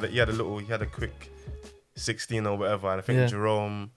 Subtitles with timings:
[0.00, 1.30] had a, he had a little, he had a quick
[1.96, 3.26] 16 or whatever, and I think Yeah.
[3.26, 3.90] Jerome.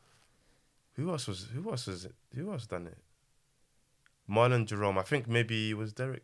[0.96, 1.48] Who else was?
[1.54, 2.14] Who else was it?
[2.36, 2.98] Who else done it?
[4.30, 4.98] Marlon Jerome.
[4.98, 6.24] I think maybe it was Derek.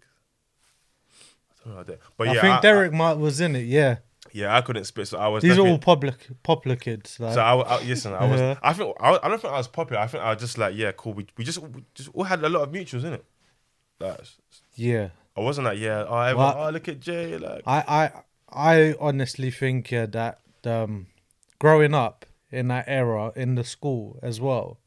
[1.66, 1.84] I don't know.
[1.84, 2.02] Derek.
[2.18, 3.66] But I yeah, think Derek Mark was in it.
[3.66, 3.98] Yeah,
[4.34, 5.42] yeah, I couldn't spit, so I was.
[5.42, 7.20] these are definitely- all public popular kids.
[7.20, 8.14] Like, So I, I listen.
[8.14, 8.40] I was.
[8.40, 8.56] Yeah.
[8.62, 8.96] I think.
[9.00, 10.02] I, I don't think I was popular.
[10.02, 11.14] I think I was just like, yeah, cool.
[11.14, 13.26] We, we just we just all had a lot of mutuals in it.
[14.00, 14.20] Like,
[14.76, 18.12] yeah, I wasn't like, yeah, oh, everyone, Well, oh look at Jay, like, I I
[18.50, 21.08] I honestly think yeah, that um,
[21.60, 24.80] growing up in that era in the school as well,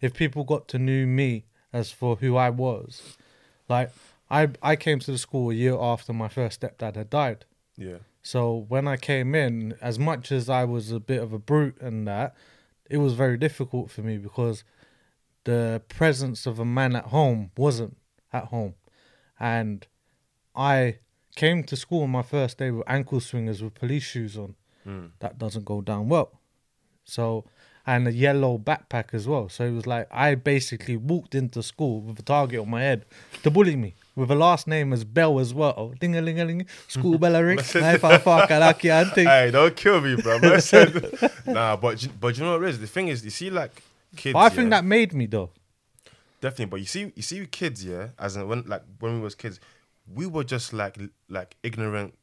[0.00, 3.16] if people got to know me as for who I was,
[3.68, 3.90] like
[4.30, 7.44] I I came to the school a year after my first stepdad had died.
[7.76, 11.38] yeah, So when I came in, as much as I was a bit of a
[11.38, 12.34] brute and that,
[12.90, 14.64] it was very difficult for me because
[15.44, 17.96] the presence of a man at home wasn't
[18.32, 18.74] at home.
[19.38, 19.86] And
[20.54, 20.98] I
[21.36, 24.54] came to school on my first day with ankle swingers with police shoes on.
[24.86, 25.10] Mm.
[25.20, 26.40] That doesn't go down well.
[27.04, 27.44] So,
[27.86, 29.48] and a yellow backpack as well.
[29.48, 33.04] So it was like I basically walked into school with a target on my head
[33.44, 33.94] to bully me.
[34.16, 35.92] With a last name as Bell as well.
[36.00, 36.66] Ding a ling a ling.
[36.88, 37.58] School bell a ring.
[37.58, 39.04] Knife a fuck, I like I.
[39.04, 40.38] Hey, don't kill me, bro.
[41.46, 42.80] Nah, but you- but you know what it is?
[42.80, 43.82] The thing is, you see, like
[44.16, 44.32] kids.
[44.32, 45.50] But I think yeah, that made me though.
[46.40, 46.66] definitely.
[46.66, 49.60] But you see, you see, kids, yeah, as in when like when we was kids,
[50.12, 52.14] we were just like like ignorant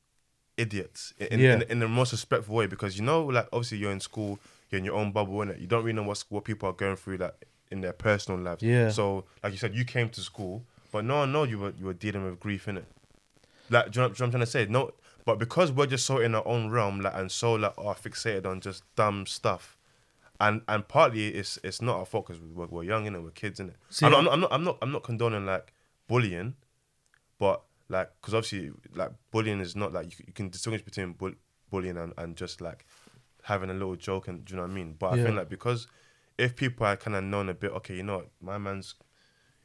[0.57, 1.55] idiots in Yeah.
[1.55, 4.39] in, in the most respectful way because you know, like obviously you're in school,
[4.69, 5.59] you're in your own bubble, innit?
[5.59, 7.33] You don't really know what's what people are going through, like
[7.71, 8.61] in their personal lives.
[8.61, 8.89] Yeah.
[8.89, 11.85] So, like you said, you came to school, but no one know you were you
[11.85, 12.85] were dealing with grief, in it
[13.69, 14.65] Like, do you know, do you know what I'm trying to say?
[14.67, 14.91] No,
[15.25, 18.45] but because we're just so in our own realm, like, and so like, are fixated
[18.45, 19.75] on just dumb stuff,
[20.39, 23.23] and and partly it's it's not our fault because we're, we're young innit?
[23.23, 23.73] we're kids innit?
[23.89, 25.73] See, I'm, not, I'm not I'm not I'm not condoning like
[26.07, 26.53] bullying,
[27.39, 27.63] but
[27.94, 31.31] like because obviously like bullying is not like you, you can distinguish between bull,
[31.70, 32.86] bullying and, and just like
[33.44, 34.96] having a little joke and do you know what I mean?
[34.98, 35.88] But I think like because
[36.38, 38.96] if people had kind of known a bit, okay, you know what, my man's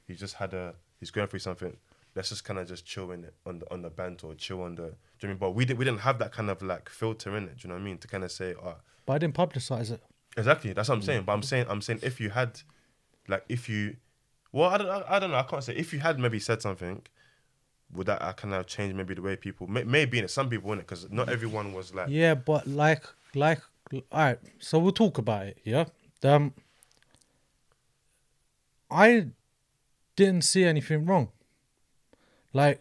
[0.06, 1.76] he just had a he's going through something.
[2.14, 4.62] Let's just kind of just chill in it on the on the band or chill
[4.62, 4.82] on the.
[4.82, 5.38] Do you know what I mean?
[5.38, 7.58] But we didn't we didn't have that kind of like filter in it.
[7.58, 7.98] Do you know what I mean?
[7.98, 10.02] To kind of say, oh, But I didn't publicize it.
[10.36, 10.72] exactly.
[10.72, 11.24] That's what I'm saying.
[11.24, 11.44] But I'm mm.
[11.44, 12.60] saying I'm saying if you had,
[13.28, 13.96] like, if you,
[14.52, 15.36] well, I don't I, I don't know.
[15.36, 17.02] I can't say if you had maybe said something,
[17.94, 20.72] would that kind of change maybe the way people may, maybe in it some people
[20.72, 23.04] in it because not everyone was like Yeah, but like
[23.34, 23.60] like
[23.92, 25.86] all right, so we'll talk about it, yeah?
[26.22, 26.54] Um
[28.90, 29.28] I
[30.16, 31.28] didn't see anything wrong.
[32.52, 32.80] Like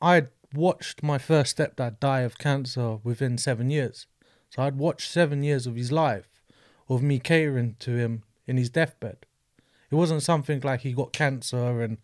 [0.00, 4.06] I watched my first stepdad die of cancer within 7 years.
[4.50, 6.28] So I'd watched 7 years of his life
[6.88, 9.26] of me catering to him in his deathbed.
[9.90, 11.98] It wasn't something like he got cancer and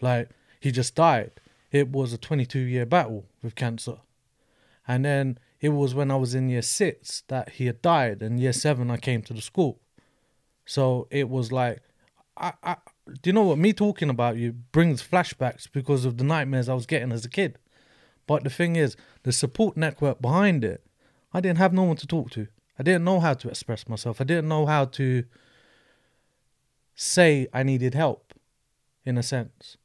[0.00, 0.30] like
[0.60, 1.32] he just died.
[1.72, 3.96] It was a 22 year battle with cancer.
[4.86, 8.38] And then it was when I was in year six that he had died, and
[8.38, 9.80] year seven I came to the school.
[10.66, 11.80] So it was like,
[12.36, 13.58] I, I, do you know what?
[13.58, 17.30] Me talking about you brings flashbacks because of the nightmares I was getting as a
[17.30, 17.58] kid.
[18.26, 20.84] But the thing is, the support network behind it,
[21.32, 22.48] I didn't have no one to talk to.
[22.78, 24.20] I didn't know how to express myself.
[24.20, 25.24] I didn't know how to
[26.94, 28.34] say I needed help,
[29.04, 29.76] in a sense.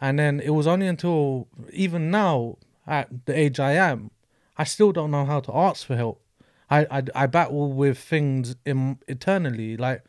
[0.00, 2.56] And then it was only until even now,
[2.86, 4.10] at the age I am,
[4.56, 6.22] I still don't know how to ask for help.
[6.70, 9.76] I I, I battle with things in, eternally.
[9.76, 10.04] Like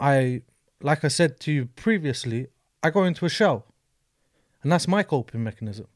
[0.00, 0.42] I
[0.80, 2.48] like I said to you previously,
[2.82, 3.66] I go into a shell,
[4.62, 5.86] and that's my coping mechanism.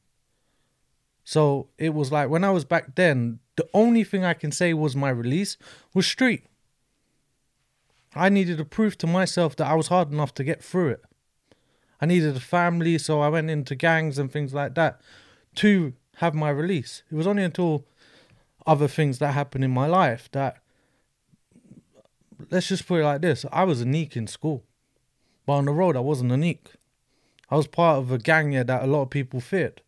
[1.25, 4.75] So it was like when I was back then, the only thing I can say
[4.75, 5.57] was my release
[5.93, 6.45] was street.
[8.15, 11.05] I needed to prove to myself that I was hard enough to get through it.
[12.01, 15.01] I needed a family, so I went into gangs and things like that
[15.57, 17.03] to have my release.
[17.11, 17.85] It was only until
[18.67, 20.59] other things that happened in my life that
[22.51, 23.45] let's just put it like this.
[23.53, 24.65] I was a neek in school.
[25.47, 26.73] But on the road I wasn't a neek.
[27.51, 29.83] I was part of a gang yeah, that a lot of people feared.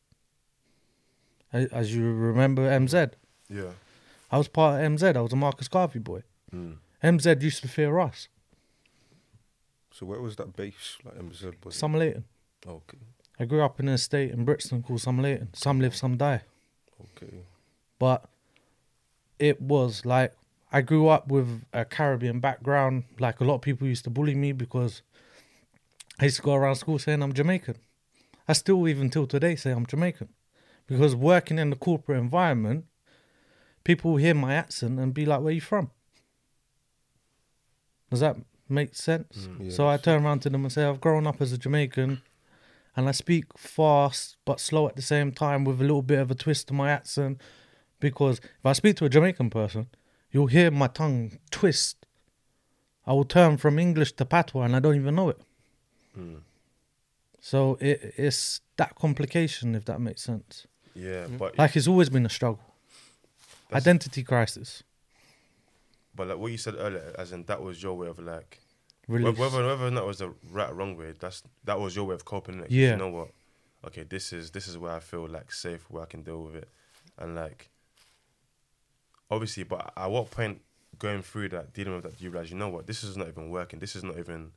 [1.52, 3.12] As you remember MZ.
[3.48, 3.72] yeah
[4.30, 5.16] I was part of MZ.
[5.16, 6.22] I was a Marcus Garvey boy.
[6.54, 6.76] Mm.
[7.02, 8.28] MZ used to fear us.
[9.98, 10.96] So where was that base?
[11.04, 11.82] Like MZ was?
[11.82, 12.24] Leighton.
[12.64, 12.98] Okay,
[13.40, 15.56] I grew up in an estate in Brixton called Somerleyton.
[15.56, 16.42] Some live, some die.
[17.00, 17.38] okay.
[17.98, 18.28] but
[19.40, 20.34] it was like
[20.70, 23.04] I grew up with a Caribbean background.
[23.18, 25.02] Like a lot of people used to bully me because
[26.20, 27.74] I used to go around school saying I'm Jamaican.
[28.46, 30.28] I still, even till today, say I'm Jamaican
[30.86, 32.84] because working in the corporate environment,
[33.82, 35.90] people hear my accent and be like, "Where you from?"
[38.10, 38.36] Does that
[38.70, 39.48] make sense?
[39.60, 42.22] Yeah, so I turn around to them and say, "I've grown up as a Jamaican."
[42.96, 46.32] And I speak fast but slow at the same time with a little bit of
[46.32, 47.40] a twist to my accent
[48.00, 49.86] because if I speak to a Jamaican person,
[50.32, 52.06] you'll hear my tongue twist.
[53.06, 55.40] I will turn from English to patois and I don't even know it.
[56.18, 56.40] Mm.
[57.40, 60.66] So it, it's that complication, if that makes sense.
[60.94, 62.64] Yeah, but Like it's always been a struggle.
[63.68, 64.82] That's- Identity crisis.
[66.18, 68.58] But like what you said earlier, as in that was your way of like
[69.06, 69.38] Release.
[69.38, 71.14] whether whether or not it was the right or wrong way.
[71.18, 72.60] That's that was your way of coping.
[72.60, 72.90] Like, Yeah.
[72.90, 73.28] You know what?
[73.86, 76.56] Okay, this is this is where I feel like safe, where I can deal with
[76.56, 76.68] it,
[77.16, 77.70] and like
[79.30, 79.62] obviously.
[79.62, 80.60] But at what point
[80.98, 82.86] going through that, dealing with that, do you realize you know what?
[82.86, 83.78] This is not even working.
[83.78, 84.50] This is not even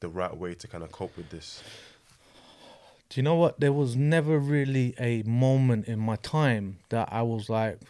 [0.00, 1.62] the right way to kind of cope with this.
[3.10, 3.60] Do you know what?
[3.60, 7.80] There was never really a moment in my time that I was like,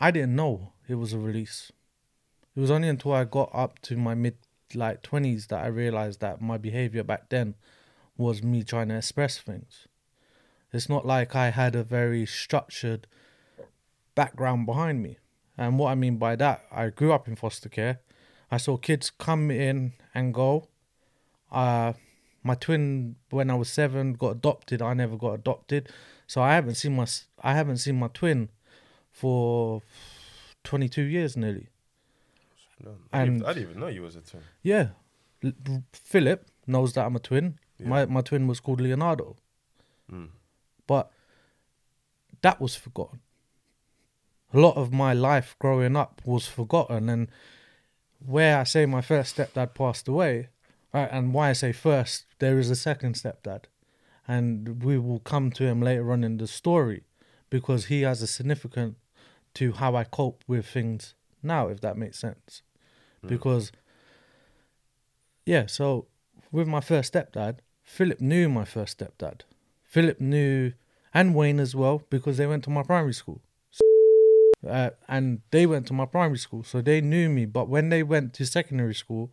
[0.00, 1.72] I didn't know it was a release.
[2.54, 4.36] It was only until I got up to my mid
[4.74, 7.54] like twenties that I realized that my behavior back then
[8.16, 9.88] was me trying to express things.
[10.72, 13.06] It's not like I had a very structured
[14.14, 15.16] background behind me.
[15.56, 18.00] And what I mean by that, I grew up in foster care.
[18.50, 20.68] I saw kids come in and go.
[21.50, 21.94] Uh,
[22.42, 24.82] my twin, when I was seven, got adopted.
[24.82, 25.88] I never got adopted,
[26.26, 27.06] so I haven't seen my
[27.42, 28.50] I haven't seen my twin
[29.10, 29.82] for
[30.64, 31.68] twenty two years nearly.
[32.80, 34.42] No, I, didn't, And- even- I didn't even know you was a twin.
[34.62, 34.88] Yeah,
[35.44, 37.58] L- Philip knows that I'm a twin.
[37.78, 37.88] Yeah.
[37.88, 39.36] My my twin was called Leonardo,
[40.10, 40.28] Mm.
[40.86, 41.10] but
[42.42, 43.20] that was forgotten.
[44.52, 47.28] A lot of my life growing up was forgotten, and
[48.24, 50.48] where I say my first stepdad passed away,
[50.92, 53.64] right, and why I say first, there is a second stepdad,
[54.28, 57.04] and we will come to him later on in the story,
[57.50, 58.96] because he has a significant
[59.54, 62.62] to how I cope with things now, if that makes sense,
[63.26, 63.72] because
[65.44, 66.06] yeah, so
[66.50, 69.40] with my first stepdad, Philip knew my first stepdad.
[69.82, 70.72] Philip knew,
[71.12, 73.40] and Wayne as well, because they went to my primary school.
[74.66, 77.44] Uh, and they went to my primary school, so they knew me.
[77.44, 79.32] But when they went to secondary school,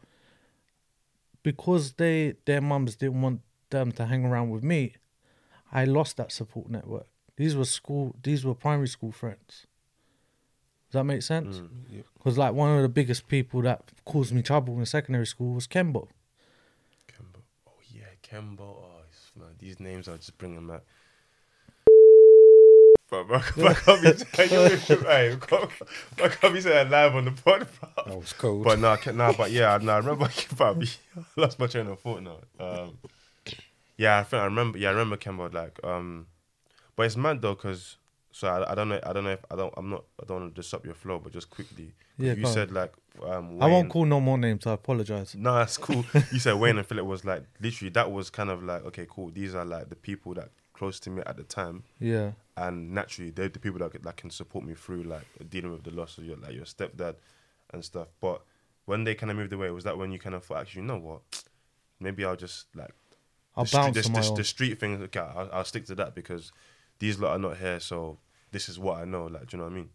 [1.43, 4.95] because they their mums didn't want them to hang around with me,
[5.71, 7.07] I lost that support network.
[7.37, 9.67] These were school, these were primary school friends.
[10.89, 11.57] Does that make sense?
[11.57, 11.69] Mm.
[11.91, 12.01] Yeah.
[12.17, 15.67] Because like one of the biggest people that caused me trouble in secondary school was
[15.67, 16.07] Kembo.
[17.07, 17.41] Kembo.
[17.67, 18.61] Oh yeah, Kembo.
[18.61, 20.81] Oh, it's- man, these names are just bringing back.
[23.09, 23.37] Bro, bro,
[23.67, 25.35] I can't be saying, hey,
[26.23, 27.89] I can't- be saying live on the pod, bro.
[28.05, 28.63] That was cold.
[28.63, 31.99] But no, nah, nah, but yeah, nah, I remember, bro, I lost my train of
[31.99, 32.37] thought now.
[32.59, 32.97] Um,
[33.97, 34.77] yeah, I think I remember.
[34.77, 35.51] Yeah, I remember Kembo.
[35.51, 36.27] Like, um,
[36.95, 37.97] but it's mad though, cause
[38.31, 38.99] so I, I don't know.
[39.03, 39.73] I don't know if I don't.
[39.77, 40.03] I'm not.
[40.21, 41.93] I don't want to disrupt your flow, but just quickly.
[42.17, 42.93] Yeah, you said like,
[43.25, 44.67] um, I won't call no more names.
[44.67, 45.35] I apologize.
[45.35, 46.05] no, that's cool.
[46.31, 49.29] you said Wayne and Philip was like literally that was kind of like okay, cool.
[49.31, 53.31] These are like the people that close to me at the time, Yeah, and naturally
[53.31, 56.25] they're the people that that can support me through like dealing with the loss of
[56.25, 57.15] your like your stepdad
[57.71, 58.07] and stuff.
[58.21, 58.41] But
[58.85, 60.87] when they kind of moved away, was that when you kind of thought, actually, you
[60.87, 61.21] know what?
[61.99, 62.93] Maybe I'll just like
[63.55, 64.35] I'll the, bounce my the, own.
[64.35, 65.01] the street thing.
[65.03, 66.51] Okay, I'll, I'll stick to that because
[66.99, 68.19] these lot are not here, so
[68.51, 69.25] this is what I know.
[69.25, 69.89] Like, do you know what I mean?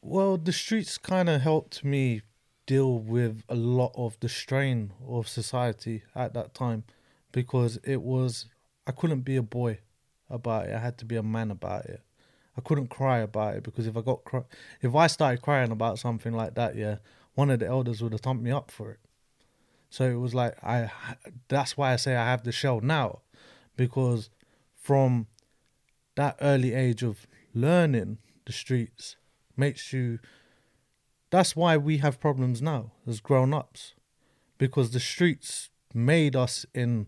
[0.00, 2.22] Well, the streets kind of helped me
[2.66, 6.84] deal with a lot of the strain of society at that time
[7.30, 8.46] because it was
[8.86, 9.78] I couldn't be a boy
[10.28, 10.74] about it.
[10.74, 12.00] I had to be a man about it.
[12.56, 14.44] I couldn't cry about it because if I got cry-
[14.80, 16.96] if I started crying about something like that, yeah,
[17.34, 19.00] one of the elders would have thumped me up for it.
[19.90, 20.90] So it was like I
[21.48, 23.20] that's why I say I have the shell now
[23.76, 24.30] because
[24.74, 25.26] from
[26.14, 29.16] that early age of learning the streets
[29.56, 30.18] makes you
[31.30, 33.94] that's why we have problems now as grown-ups
[34.58, 37.06] because the streets made us in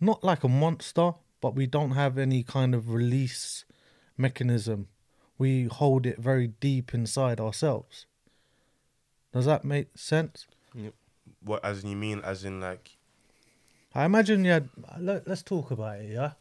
[0.00, 3.64] not like a monster but we don't have any kind of release
[4.16, 4.88] mechanism
[5.38, 8.06] we hold it very deep inside ourselves
[9.32, 10.46] does that make sense
[11.42, 12.96] What as you mean as in like
[13.94, 14.60] I imagine yeah.
[14.98, 16.32] Let, let's talk about it, yeah?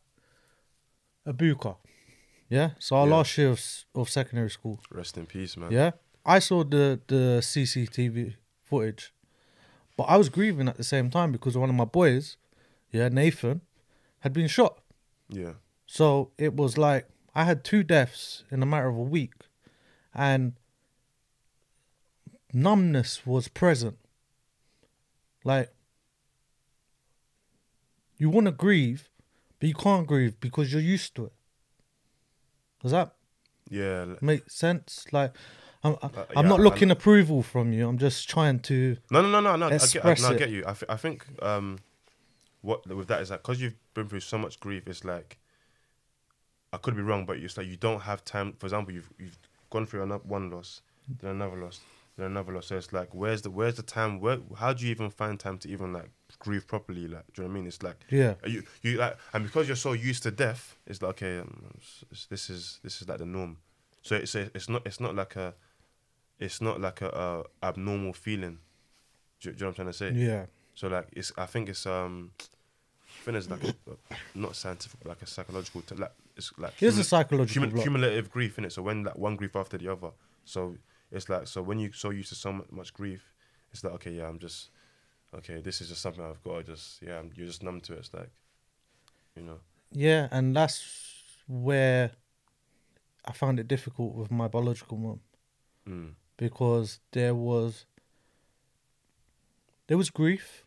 [1.25, 1.77] Abuka.
[2.49, 2.71] Yeah?
[2.79, 3.13] So our Yeah.
[3.15, 5.71] last year of, s- of secondary school, rest in peace, man.
[5.71, 5.91] yeah?
[6.25, 9.13] I saw the, the CCTV footage,
[9.97, 12.37] but I was grieving at the same time because one of my boys,
[12.91, 13.61] yeah, Nathan,
[14.19, 14.79] had been shot.
[15.29, 15.53] Yeah.
[15.85, 19.33] So it was like I had two deaths in a matter of a week,
[20.13, 20.53] and
[22.53, 23.97] numbness was present.
[25.43, 25.71] Like
[28.17, 29.09] you want to grieve,
[29.63, 31.31] but you can't grieve because you're used to it.
[32.81, 33.15] Does that
[33.69, 34.15] Yeah.
[34.21, 35.05] make sense?
[35.13, 35.33] Like
[35.85, 37.87] I'm, I'm Uh, yeah, not I- looking approval from you.
[37.87, 38.97] I'm just trying to.
[39.09, 39.65] No, no, no, no, no.
[39.67, 40.63] I get, I, no, I get you.
[40.67, 41.79] I, th- I think um,
[42.61, 44.85] what with that is like because you've been through so much grief.
[44.85, 45.39] It's like
[46.73, 48.55] I could be wrong, but it's like you don't have time.
[48.59, 49.37] For example, you've you've
[49.69, 50.81] gone through ano- one loss,
[51.21, 51.79] then another loss,
[52.17, 52.67] then another loss.
[52.67, 54.19] So it's like, where's the where's the time?
[54.19, 57.07] Where how do you even find time to even like grieve properly?
[57.07, 57.67] Like, do you know what I mean?
[57.67, 58.35] It's like Yeah.
[58.45, 62.03] you you like, and because you're so used to death, it's like okay, um, it's-
[62.11, 63.57] it's- this is this is like the norm.
[64.01, 65.53] So it's a, it's not it's not like a
[66.39, 68.59] it's not like a, uh abnormal feeling.
[69.39, 70.11] Do, you- do you know what I'm trying to say?
[70.27, 70.45] Yeah.
[70.75, 72.31] So like it's I think it's um
[73.21, 73.75] I think it's like a,
[74.35, 77.83] not scientific but like a psychological t- like it's like Here's a psychological block.
[77.83, 78.71] cumulative grief in it.
[78.73, 80.11] So when like one grief after the other.
[80.45, 80.75] So
[81.11, 83.31] it's like so when you so used to so much grief,
[83.71, 84.69] it's like okay yeah I'm just
[85.35, 87.93] okay this is just something I've got to just yeah I'm, you're just numb to
[87.93, 87.99] it.
[87.99, 88.29] It's like
[89.35, 89.59] you know
[89.91, 90.83] Yeah, and that's
[91.47, 92.11] where
[93.25, 95.19] I found it difficult with my biological mum
[95.87, 97.85] mm, because there was
[99.87, 100.65] there was grief,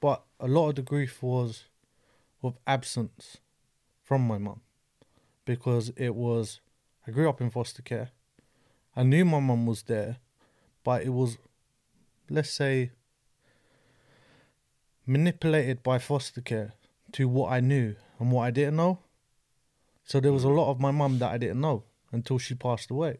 [0.00, 1.64] but a lot of the grief was
[2.42, 3.38] of absence
[4.02, 4.60] from my mum
[5.44, 6.60] because it was
[7.06, 8.10] I grew up in foster care.
[8.96, 10.18] I knew my mum was there,
[10.84, 11.38] but it was
[12.30, 12.90] let's say
[15.06, 16.74] manipulated by foster care
[17.12, 19.00] to what I knew and what I didn't know.
[20.04, 20.56] So there was a mm.
[20.56, 23.18] lot of my mum that I didn't know until she passed away.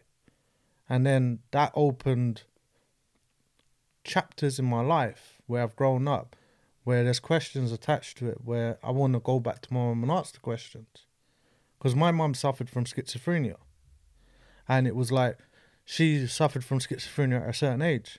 [0.89, 2.43] And then that opened
[4.05, 6.37] chapters in my life where I've grown up,
[6.85, 10.03] where there's questions attached to it, where I want to go back to my mum
[10.03, 11.07] and ask the questions.
[11.79, 13.57] Because my mum suffered from schizophrenia.
[14.69, 15.39] And it was like
[15.85, 18.19] she suffered from schizophrenia at a certain age.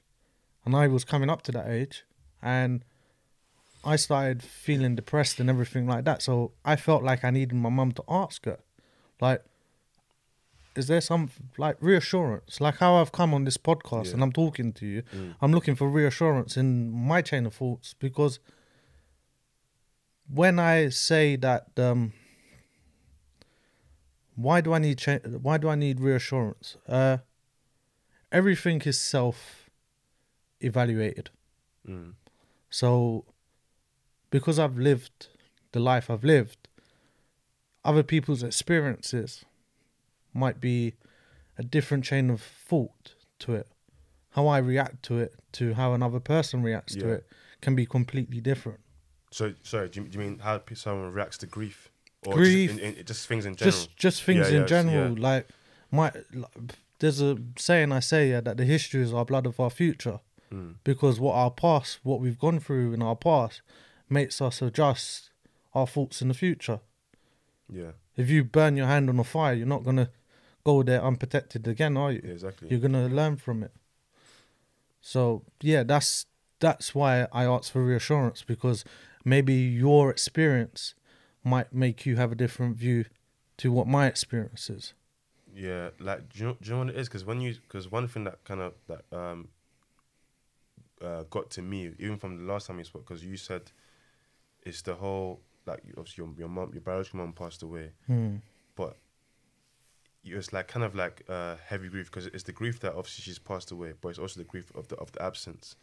[0.66, 2.04] And I was coming up to that age.
[2.42, 2.84] And
[3.86, 6.22] I started feeling depressed and everything like that.
[6.22, 8.60] So I felt like I needed my mum to ask her,
[9.22, 9.44] like,
[10.76, 12.60] is there some like reassurance?
[12.60, 14.14] Like how I've come on this podcast Yeah.
[14.14, 15.36] and I'm talking to you, Mm.
[15.42, 18.40] I'm looking for reassurance in my chain of thoughts because
[20.28, 22.12] when I say that, um,
[24.36, 26.76] why do I need cha- why do I need reassurance?
[26.88, 27.18] Uh,
[28.32, 29.70] everything is self
[30.60, 31.30] evaluated.
[31.88, 32.14] mm,
[32.70, 33.26] So,
[34.36, 35.28] because I've lived
[35.72, 36.68] the life I've lived,
[37.86, 39.46] other people's experiences
[40.34, 40.96] might be
[41.58, 43.68] a different chain of thought to it.
[44.32, 47.26] How I react to it, to how another person reacts to it,
[47.62, 48.82] can be completely different.
[49.32, 51.90] so sorry do you, do you mean how someone reacts to grief
[52.26, 52.72] or Grief.
[52.72, 55.18] just, in, in, just things in general Just, just things Yeah, in yeah, general.
[55.18, 55.28] yeah.
[55.30, 55.48] Like
[55.92, 56.52] my, like,
[57.00, 60.20] there's a saying I say yeah, that the history is our blood of our future.
[60.54, 63.62] mm, because what our past, what we've gone through in our past,
[64.10, 65.32] makes us adjust
[65.74, 66.80] our thoughts in the future.
[67.70, 70.10] yeah If you burn your hand on a fire, you're not gonna
[70.64, 72.22] go there unprotected again, are you?
[72.24, 73.72] yeah exactly You're gonna learn from it.
[75.02, 76.26] So yeah, that's
[76.60, 78.84] that's why I ask for reassurance because
[79.24, 80.96] maybe your experience
[81.44, 83.06] might make you have a different view
[83.58, 84.94] to what my experience is.
[85.54, 87.08] Yeah, like do you know, do you know what it is?
[87.08, 89.50] Because when you, because one thing that kind of that um
[91.02, 93.72] uh, got to me, even from the last time we spoke, because you said
[94.66, 98.38] it's the whole like obviously your your mom, your biological mom passed away, Hmm.
[98.76, 98.98] but
[100.24, 103.40] it's like kind of like uh, heavy grief because it's the grief that obviously she's
[103.40, 105.76] passed away, but it's also the grief of the of the absence.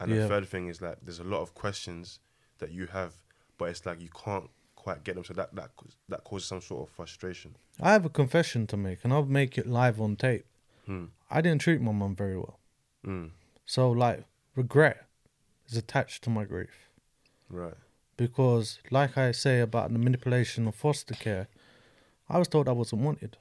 [0.00, 0.22] And Yeah.
[0.22, 2.20] the third thing is like there's a lot of questions
[2.58, 3.14] that you have,
[3.58, 5.70] but it's like you can't quite get them, so that that
[6.08, 7.54] that causes some sort of frustration.
[7.80, 10.46] I have a confession to make, and I'll make it live on tape.
[10.86, 11.06] Hmm.
[11.30, 12.58] I didn't treat my mum very well.
[13.06, 13.30] Mm.
[13.66, 14.24] So like
[14.56, 15.06] regret
[15.68, 16.90] is attached to my grief
[17.48, 17.74] Right.
[18.16, 21.48] Because like I say about the manipulation of foster care,
[22.28, 23.36] I was told I wasn't wanted.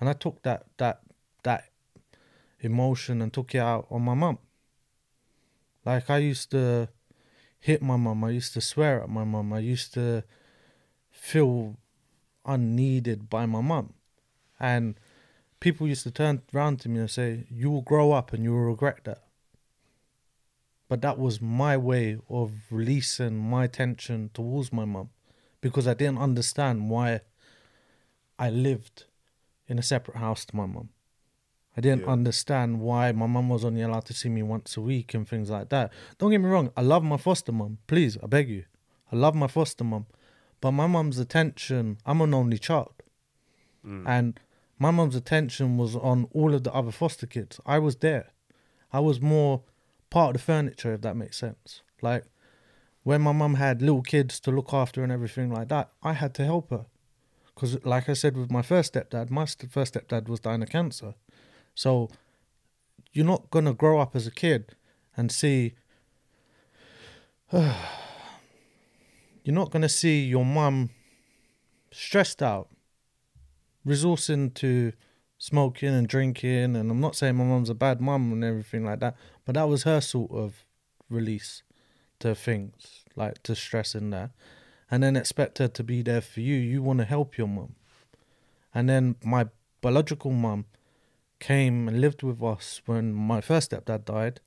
[0.00, 1.00] And I took that that
[1.42, 1.64] that
[2.60, 4.38] emotion and took it out on my mum.
[5.84, 6.88] Like I used to
[7.60, 10.24] hit my mum, I used to swear at my mum, I used to
[11.10, 11.76] feel
[12.44, 13.94] unneeded by my mum.
[14.60, 14.98] And
[15.60, 18.52] people used to turn around to me and say, You will grow up and you
[18.52, 19.27] will regret that.
[20.88, 25.10] But that was my way of releasing my tension towards my mum
[25.60, 27.20] because I didn't understand why
[28.38, 29.04] I lived
[29.66, 30.88] in a separate house to my mum.
[31.76, 32.12] I didn't Yeah.
[32.12, 35.50] understand why my mum was only allowed to see me once a week and things
[35.50, 35.92] like that.
[36.18, 37.78] Don't get me wrong, I love my foster mum.
[37.86, 38.64] Please, I beg you.
[39.12, 40.06] I love my foster mum.
[40.60, 42.94] But my mum's attention, I'm an only child.
[43.86, 44.04] Mm.
[44.08, 44.40] And
[44.78, 47.60] my mum's attention was on all of the other foster kids.
[47.66, 48.30] I was there.
[48.92, 49.62] I was more
[50.10, 51.82] part of the furniture, if that makes sense.
[52.02, 52.24] Like
[53.02, 56.34] when my mum had little kids to look after and everything like that, I had
[56.34, 56.86] to help her.
[57.46, 60.68] Because, like I said, with my first stepdad, my st- first stepdad was dying of
[60.68, 61.14] cancer.
[61.74, 62.08] So
[63.12, 64.76] you're not going to grow up as a kid
[65.16, 65.74] and see.
[67.52, 67.72] you're
[69.46, 70.90] not going to see your mum
[71.90, 72.68] stressed out,
[73.86, 74.92] resourcing to
[75.38, 76.76] smoking and drinking.
[76.76, 79.16] And I'm not saying my mum's a bad mum and everything like that,
[79.48, 80.66] but that was her sort of
[81.08, 81.62] release
[82.18, 84.28] to things, like to stress in there.
[84.90, 86.56] And then expect her to be there for you.
[86.56, 87.74] You want to help your mum.
[88.74, 89.46] And then my
[89.80, 90.66] biological mum
[91.40, 94.40] came and lived with us when my first stepdad died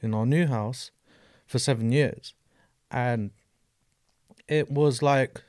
[0.00, 0.90] in our new house
[1.46, 2.32] for seven years.
[2.90, 3.32] And
[4.48, 5.42] it was like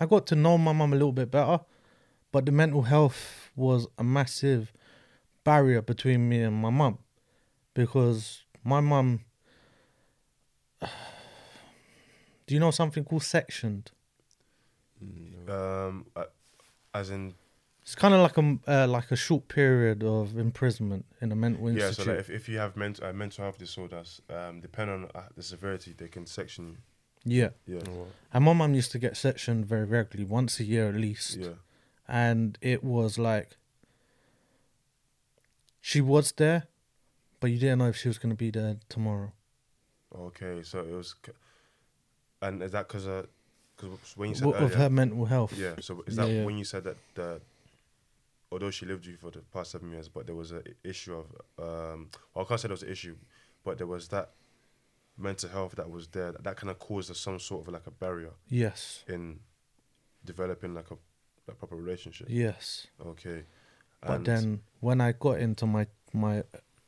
[0.00, 1.60] I got to know my mum a little bit better,
[2.32, 4.72] but the mental health was a massive
[5.44, 6.98] barrier between me and my mum
[7.74, 9.20] because my mum.
[12.46, 13.90] Do you know something called sectioned?
[15.48, 16.24] Um, uh,
[16.92, 17.34] as in,
[17.82, 21.70] It's kind of like a uh, like a short period of imprisonment in a mental
[21.70, 21.86] yeah.
[21.86, 22.06] institute.
[22.06, 25.28] So like if, if you have mental uh, mental health disorders, um, depending on uh,
[25.36, 26.78] the severity, they can section
[27.24, 27.76] yeah, you.
[27.76, 31.36] Yeah, and my mum used to get sectioned very regularly, once a year at least.
[31.36, 31.48] yeah.
[32.06, 33.56] and it was like
[35.80, 36.68] she was there,
[37.44, 39.30] but you didn't know if she was going to be there tomorrow.
[40.16, 41.14] Okay, so it was,
[42.40, 43.24] and is that because uh,
[43.76, 45.52] because when you said of earlier- her mental health.
[45.58, 45.74] Yeah.
[45.80, 46.44] So is that Yeah, yeah.
[46.46, 47.42] when you said that the
[48.50, 51.14] although she lived with you for the past seven years, but there was an issue
[51.22, 51.26] of
[51.58, 53.16] um well, I can't say there was an issue,
[53.62, 54.30] but there was that
[55.18, 57.90] mental health that was there that, that kind of caused some sort of like a
[57.90, 59.04] barrier Yes.
[59.06, 59.40] in
[60.24, 60.96] developing like a,
[61.50, 62.28] a proper relationship.
[62.30, 62.86] Yes.
[63.04, 63.42] Okay.
[64.00, 66.44] But And- then when I got into my my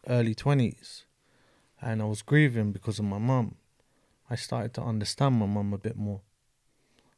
[0.09, 1.05] early twenties,
[1.81, 3.57] and I was grieving because of my mum,
[4.31, 6.21] I started to understand my mum a bit more.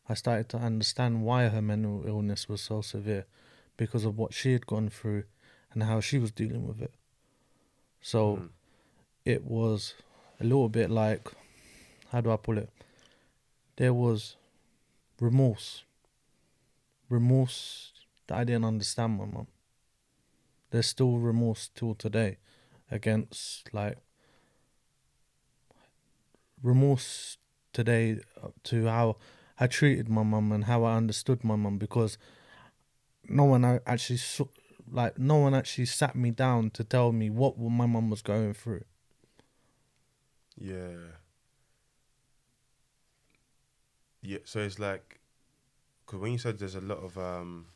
[0.09, 3.27] I started to understand why her mental illness was so severe,
[3.77, 5.25] because of what she had gone through,
[5.73, 6.95] and how she was dealing with it.
[8.01, 8.37] So.
[8.37, 8.49] Mm.
[9.25, 9.95] it was
[10.41, 11.29] a little bit like
[12.11, 12.71] how do I put it?
[13.77, 14.37] There was
[15.21, 15.85] remorse.
[17.11, 17.93] Remorse
[18.27, 19.47] that I didn't understand my mum.
[20.71, 22.39] There's still remorse till today
[22.91, 23.99] against like
[26.63, 27.39] remorse
[27.73, 28.19] today
[28.65, 29.17] to how
[29.59, 32.19] I treated my mum and how I understood my mum because
[33.29, 34.19] no one actually
[34.91, 38.55] like no one actually sat me down to tell me what my mum was going
[38.55, 38.85] through.
[40.57, 40.97] Yeah.
[44.23, 44.39] Yeah.
[44.45, 45.21] So it's like,
[46.05, 47.67] because when you said there's a lot of um,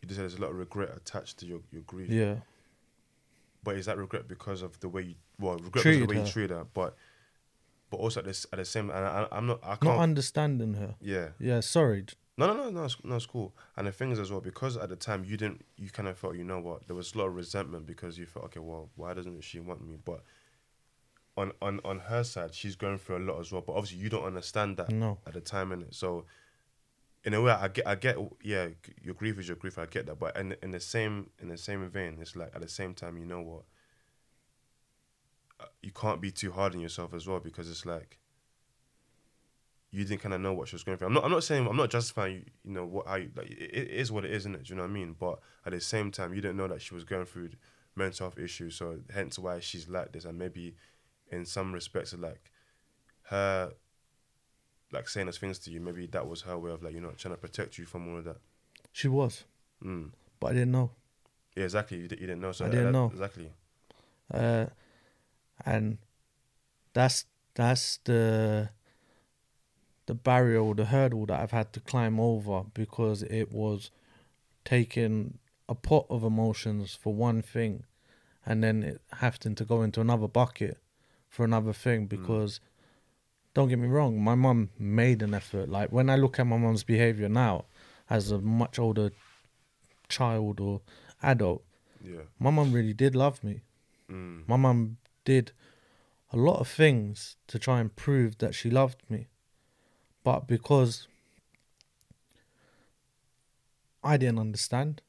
[0.00, 2.10] you just said there's a lot of regret attached to your your grief.
[2.10, 2.36] Yeah.
[3.64, 6.16] But is that regret because of the way you well regret because of the way
[6.20, 6.26] her.
[6.26, 6.96] you treated her, but
[7.90, 10.74] but also at this at the same and I, I'm not I can't Not understanding
[10.74, 10.94] her.
[11.00, 12.04] yeah Yeah, sorry.
[12.36, 14.76] no no no no it's, no it's cool and the thing is as well because
[14.76, 17.18] at the time you didn't you kind of felt you know what there was a
[17.18, 20.20] lot of resentment because you felt okay well why doesn't she want me but
[21.36, 24.08] on on on her side she's going through a lot as well but obviously you
[24.08, 25.18] don't understand that No.
[25.26, 26.24] at the time in it so
[27.24, 28.68] in a way I get I get yeah
[29.02, 31.56] your grief is your grief I get that but in in the same in the
[31.56, 33.62] same vein it's like at the same time you know what
[35.60, 38.18] uh, you can't be too hard on yourself as well because it's like
[39.94, 41.06] you didn't kind of know what she was going through.
[41.06, 41.24] I'm not.
[41.24, 41.68] I'm not saying.
[41.68, 42.34] I'm not justifying.
[42.34, 43.06] You, you know what?
[43.16, 44.64] You, like it, it is what it is, isn't it?
[44.64, 45.14] Do you know what I mean?
[45.16, 47.50] But at the same time, you didn't know that she was going through
[47.94, 48.74] mental health issues.
[48.74, 50.74] So hence why she's like this, and maybe
[51.30, 52.50] in some respects, like
[53.28, 53.72] her,
[54.94, 55.80] like saying those things to you.
[55.80, 58.18] Maybe that was her way of like you know trying to protect you from all
[58.18, 58.36] of that.
[58.92, 59.44] She was,
[59.84, 60.10] Mm.
[60.40, 60.90] but I didn't know.
[61.56, 61.98] Yeah, exactly.
[61.98, 62.52] You, di- you didn't know.
[62.52, 63.06] So I didn't that- know.
[63.12, 63.50] exactly.
[64.32, 64.66] Uh,
[65.66, 65.98] and
[66.94, 68.70] that's that's the
[70.06, 73.90] the barrier or the hurdle that I've had to climb over because it was
[74.64, 77.84] taking a pot of emotions for one thing
[78.44, 80.78] and then it having to go into another bucket
[81.28, 82.60] for another thing because
[83.54, 86.56] don't get me wrong my mum made an effort like when i look at my
[86.56, 87.64] mum's behavior now
[88.10, 89.10] as a much older
[90.08, 90.80] child or
[91.22, 91.62] adult
[92.02, 92.22] Yeah.
[92.38, 93.62] my mum really did love me
[94.10, 94.46] Mm.
[94.46, 95.52] my mum did
[96.32, 99.28] a lot of things to try and prove that she loved me.
[100.24, 101.06] But because
[104.02, 105.00] I didn't understand,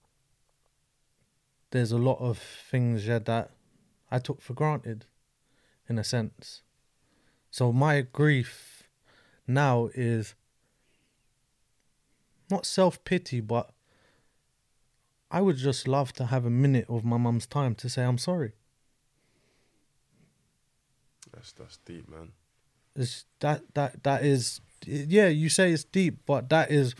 [1.71, 3.51] there's a lot of things yeah, that
[4.11, 5.05] I took for granted,
[5.89, 6.61] in a sense.
[7.55, 8.83] So my grief
[9.47, 10.35] now is
[12.51, 13.69] not self pity, but
[15.31, 18.17] I would just love to have a minute of my mum's time to say I'm
[18.17, 18.51] sorry.
[21.33, 22.33] That's that's deep, man.
[22.93, 25.29] It's that that that is yeah.
[25.29, 26.93] You say it's deep, but that is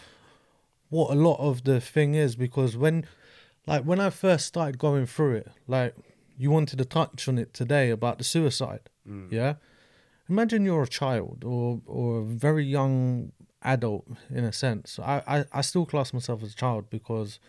[0.88, 3.06] what a lot of the thing is because when,
[3.68, 5.96] like, when I first started going through it, like,
[6.38, 8.89] you wanted to touch on it today about the suicide.
[9.06, 9.30] Mm.
[9.34, 9.56] Yeah,
[10.30, 15.00] imagine you're a child or or a very young adult in a sense.
[15.00, 17.40] I, I, I still class myself as a child because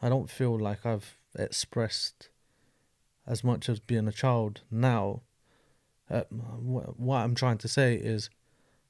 [0.00, 2.28] I don't feel like I've expressed
[3.26, 5.22] as much as being a child now.
[6.10, 8.28] Uh, wh- what I'm trying to say is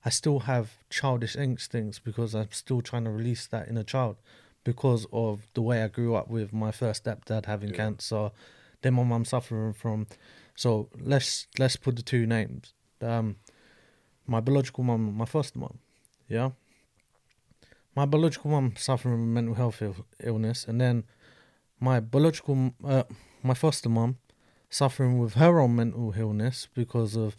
[0.05, 4.17] I still have childish instincts because I'm still trying to release that in a child
[4.65, 7.77] because of the way I grew up with my first stepdad having Yeah.
[7.77, 8.31] cancer,
[8.81, 10.07] then my mum suffering from.
[10.57, 12.75] So let's let's put the two names.
[13.03, 13.37] Um,
[14.27, 15.79] my biological mum, my foster mum,
[16.29, 16.51] yeah.
[17.95, 21.05] My biological mum suffering from mental health Ill- illness, and then
[21.79, 23.03] my biological, uh,
[23.43, 24.19] my foster mum
[24.71, 27.37] suffering with her own mental illness because of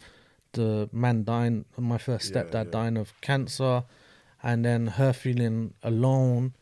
[0.52, 2.70] the man dying, my first Yeah, stepdad yeah.
[2.70, 3.82] dying of cancer,
[4.42, 6.52] and then her feeling alone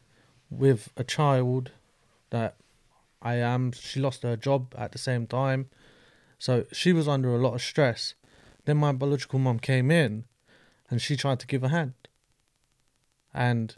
[0.49, 1.73] with a child
[2.31, 2.57] that
[3.21, 3.73] I am.
[3.73, 5.69] She lost her job at the same time,
[6.39, 8.15] so she was under a lot of stress.
[8.65, 10.25] Then my biological mum came in,
[10.91, 11.95] and she tried to give a hand.
[13.35, 13.75] And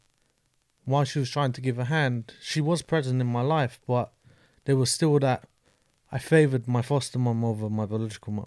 [0.85, 4.13] while she was trying to give a hand, she was present in my life, but
[4.65, 5.45] there was still that
[6.13, 8.47] I favoured my foster mum over my biological mum.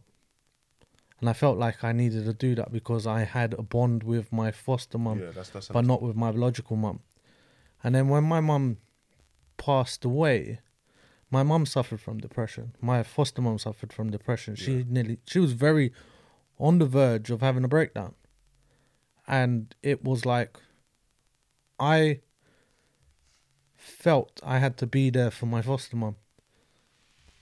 [1.20, 4.32] And I felt like I needed to do that because I had a bond with
[4.32, 7.00] my foster mum yeah, that's that's but not with my biological mum.
[7.84, 8.78] And then when my mum
[9.58, 10.60] passed away,
[11.32, 12.76] my mum suffered from depression.
[12.82, 14.56] My foster mum suffered from depression.
[14.56, 14.84] She Yeah.
[14.88, 15.92] nearly she was very
[16.60, 18.16] on the verge of having a breakdown.
[19.28, 20.58] And it was like
[21.80, 22.22] I
[23.76, 26.16] felt I had to be there for my foster mum.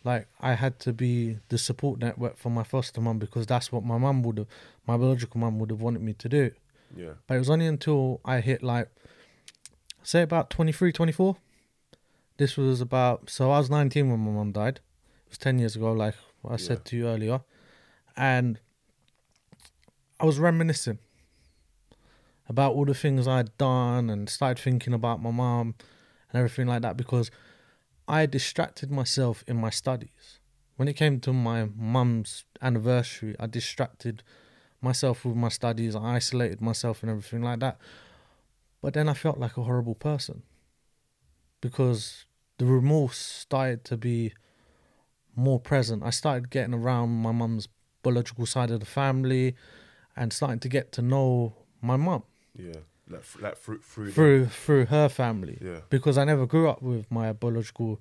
[0.03, 3.83] Like I had to be the support network for my foster mum because that's what
[3.83, 4.47] my mum would have
[4.87, 6.51] my biological mum would have wanted me to do.
[6.95, 8.89] yeah, But it was only until I hit like,
[10.03, 11.37] say about 23, 24.
[12.37, 14.79] This was about, so I was 19 when my mum died.
[15.25, 16.15] It was 10 years ago, like
[16.47, 16.57] I Yeah.
[16.57, 17.41] said to you earlier.
[18.15, 18.59] And
[20.19, 20.99] I was reminiscing
[22.47, 25.75] about all the things I'd done and started thinking about my mum
[26.29, 27.31] and everything like that because
[28.07, 30.39] I distracted myself in my studies.
[30.77, 34.23] When it came to my mum's anniversary, I distracted
[34.81, 35.95] myself with my studies.
[35.95, 37.77] I isolated myself and everything like that.
[38.81, 40.43] But then I felt like a horrible person
[41.59, 42.25] because
[42.57, 44.33] the remorse started to be
[45.35, 46.03] more present.
[46.03, 47.67] I started getting around my mum's
[48.03, 49.55] biological side of the family
[50.15, 52.23] and starting to get to know my mum
[52.57, 56.81] yeah, like like through through, through through her family yeah, because I never grew up
[56.81, 57.99] with my biological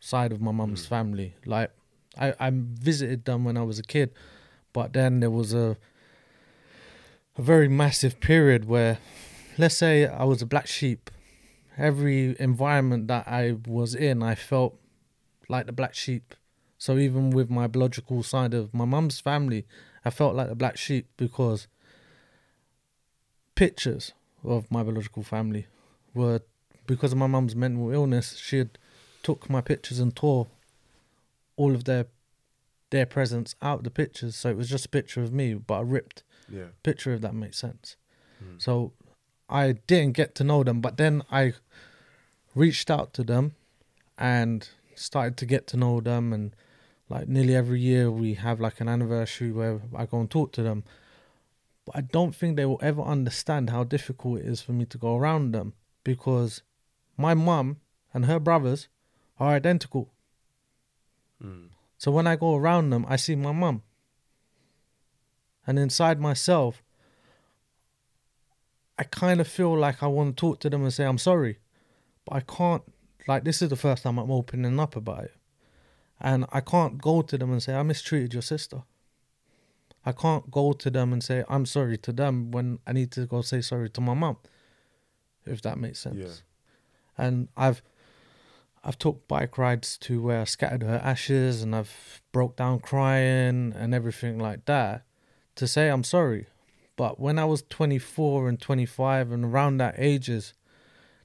[0.00, 0.88] side of my mum's Mm.
[0.88, 1.34] family.
[1.44, 1.70] Like
[2.18, 4.12] I, I visited them when I was a kid,
[4.72, 5.76] but then there was a
[7.36, 8.98] a very massive period where,
[9.58, 11.10] let's say, I was a black sheep.
[11.78, 14.78] Every environment that I was in, I felt
[15.48, 16.34] like the black sheep.
[16.76, 19.66] So even with my biological side of my mum's family,
[20.04, 21.68] I felt like the black sheep because
[23.54, 24.12] pictures
[24.44, 25.66] of my biological family
[26.14, 26.40] were
[26.86, 28.36] because of my mum's mental illness.
[28.36, 28.78] She had
[29.22, 30.48] took my pictures and tore
[31.56, 32.06] all of their
[32.90, 35.80] their presents out of the pictures, so it was just a picture of me, but
[35.80, 37.96] a ripped yeah, picture, if that makes sense.
[38.44, 38.60] Mm.
[38.60, 38.92] So
[39.48, 41.54] I didn't get to know them, but then I
[42.54, 43.54] reached out to them
[44.18, 46.32] and started to get to know them.
[46.32, 46.54] And
[47.12, 50.62] like nearly every year, we have like an anniversary where I go and talk to
[50.62, 50.82] them.
[51.84, 54.96] But I don't think they will ever understand how difficult it is for me to
[54.96, 56.62] go around them because
[57.18, 57.76] my mum
[58.14, 58.88] and her brothers
[59.38, 60.14] are identical.
[61.42, 61.68] mm.
[61.98, 63.82] So when I go around them, I see my mum.
[65.66, 66.82] And inside myself,
[68.98, 71.58] I kind of feel like I want to talk to them and say I'm sorry.
[72.24, 72.82] But I can't.
[73.28, 75.34] Like, this is the first time I'm opening up about it.
[76.24, 78.84] And I can't go to them and say, I mistreated your sister.
[80.06, 83.26] I can't go to them and say, I'm sorry to them when I need to
[83.26, 84.36] go say sorry to my mum.
[85.44, 86.16] If that makes sense.
[86.16, 87.24] Yeah.
[87.24, 87.82] And I've
[88.84, 93.72] I've took bike rides to where I scattered her ashes and I've broke down crying
[93.76, 95.04] and everything like that
[95.56, 96.46] to say I'm sorry.
[96.96, 100.54] But when I was 24 and 25 and around that ages,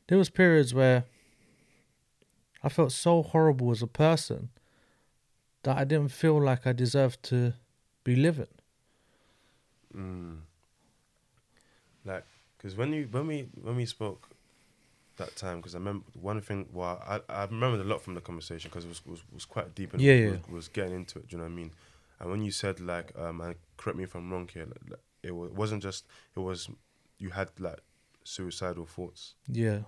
[0.08, 1.06] there was periods where
[2.64, 4.50] I felt so horrible as a person
[5.68, 7.54] that I didn't feel like I deserved to
[8.06, 8.48] be living.
[9.94, 10.38] Mm.
[12.06, 12.24] Like,
[12.58, 14.30] because when you when we when we spoke
[15.18, 16.68] that time, because I remember one thing.
[16.72, 19.76] Well, I I remembered a lot from the conversation because it was, was was quite
[19.76, 20.54] deep and Yeah, was, yeah.
[20.56, 21.28] was getting into it.
[21.28, 21.72] Do you know what I mean?
[22.20, 25.32] And when you said like, um, and correct me if I'm wrong here, like, it
[25.36, 26.70] wa- wasn't just it was
[27.20, 27.80] you had like
[28.24, 29.80] suicidal thoughts, Yeah.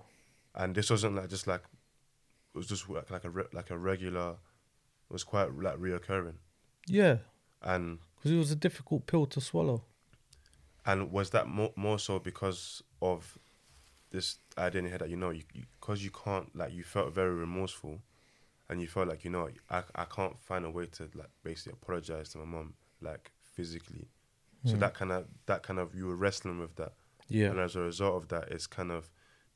[0.54, 1.62] and this wasn't like just like
[2.54, 4.34] it was just like like a re- like a regular.
[5.10, 6.36] Was quite like reoccurring,
[6.86, 7.18] Yeah.
[7.62, 9.82] and Because it was a difficult pill to swallow.
[10.86, 13.38] And was that more more so because of
[14.10, 15.42] this idea in your head that you know you
[15.80, 18.00] because you, can't like you felt very remorseful,
[18.68, 21.72] and you felt like you know I I can't find a way to like basically
[21.82, 24.08] apologize to my mom like physically,
[24.64, 24.80] so mm.
[24.80, 26.92] that kind of that kind of you were wrestling with that,
[27.28, 27.50] Yeah.
[27.50, 29.10] and as a result of that, it's kind of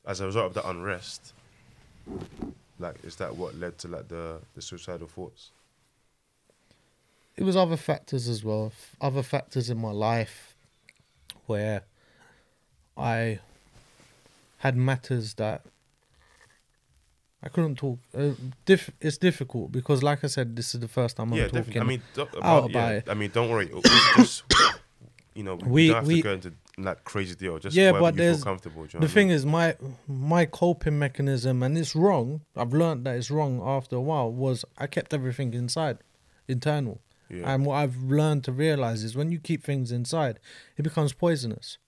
[0.05, 1.33] as a result of that unrest.
[2.79, 5.51] Like, is that what led to like the the suicidal thoughts?
[7.37, 10.55] it was other factors as well other factors in my life
[11.47, 11.83] where
[12.97, 13.41] i
[14.59, 15.63] had matters that
[17.43, 18.31] i couldn't talk uh,
[18.65, 21.81] diff- it's difficult because like i said this is the first time i'm yeah, talking.
[21.81, 23.09] I mean, don't, out about, yeah, it.
[23.09, 23.69] I mean, don't worry.
[24.17, 24.45] Just
[25.35, 27.59] you know, we, We- don't have we- to go into like crazy deal.
[27.59, 28.83] Just Yeah, but there's- comfortable.
[28.85, 29.37] Do you know the what I thing mean?
[29.37, 29.77] is my
[30.09, 34.65] my coping mechanism and it's wrong i've learned that it's wrong after a while was
[34.77, 35.99] i kept everything inside
[36.49, 40.39] internal yeah, And what I've learned to realize is when you keep things inside,
[40.77, 41.79] it becomes poisonous.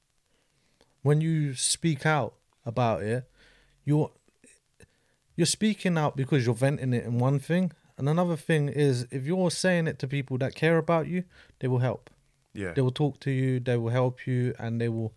[1.03, 3.25] When you speak out about it,
[3.85, 4.11] you're
[5.37, 9.27] you're speaking out because you're venting it in one thing, and another thing is if
[9.27, 11.25] you're saying it to people that care about you,
[11.61, 12.09] they will help.
[12.57, 15.12] Yeah, They will talk to you, they will help you, and they will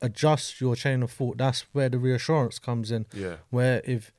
[0.00, 1.38] adjust your chain of thought.
[1.38, 4.12] That's where the reassurance comes in yeah, where if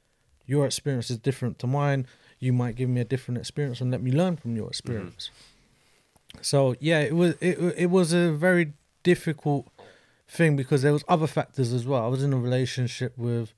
[0.46, 2.08] your experience is different to mine,
[2.40, 4.72] you might give me a different experience and let me learn from your mm-hmm.
[4.72, 5.30] experience.
[6.42, 9.68] So yeah, it was it it was a very difficult
[10.28, 12.04] thing because there was other factors as well.
[12.04, 13.54] I was in a relationship with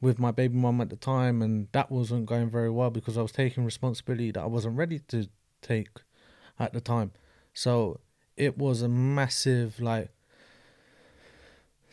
[0.00, 3.22] with my baby mum at the time and that wasn't going very well because I
[3.22, 5.28] was taking responsibility that I wasn't ready to
[5.60, 5.88] take
[6.58, 7.12] at the time.
[7.54, 8.00] So
[8.36, 10.10] it was a massive like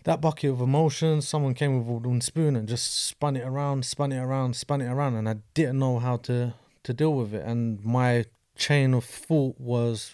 [0.07, 3.85] that bucket of emotions, someone came with a wooden spoon and just spun it around,
[3.85, 7.33] spun it around, spun it around, and I didn't know how to to deal with
[7.33, 7.45] it.
[7.45, 8.23] And my
[8.55, 10.13] chain of thought was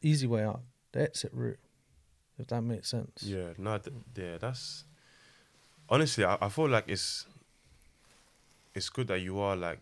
[0.00, 1.58] easy way out, the exit route,
[2.38, 3.22] if that makes sense.
[3.22, 3.52] yeah.
[3.58, 4.38] No, th- yeah.
[4.38, 4.84] That's
[5.90, 7.26] honestly, I, I feel like it's
[8.74, 9.80] it's good that you are like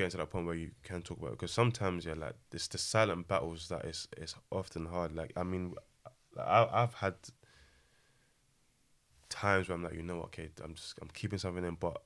[0.00, 2.68] getting to that point where you can talk about it because sometimes yeah, like it's
[2.68, 5.14] the silent battles that is is often hard.
[5.14, 5.74] Like I mean,
[6.38, 7.14] I, I've had
[9.28, 12.02] times where I'm like, you know, what, okay, I'm just I'm keeping something in, but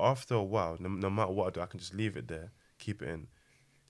[0.00, 2.50] after a while, no, no matter what I do, I can just leave it there,
[2.78, 3.28] keep it in.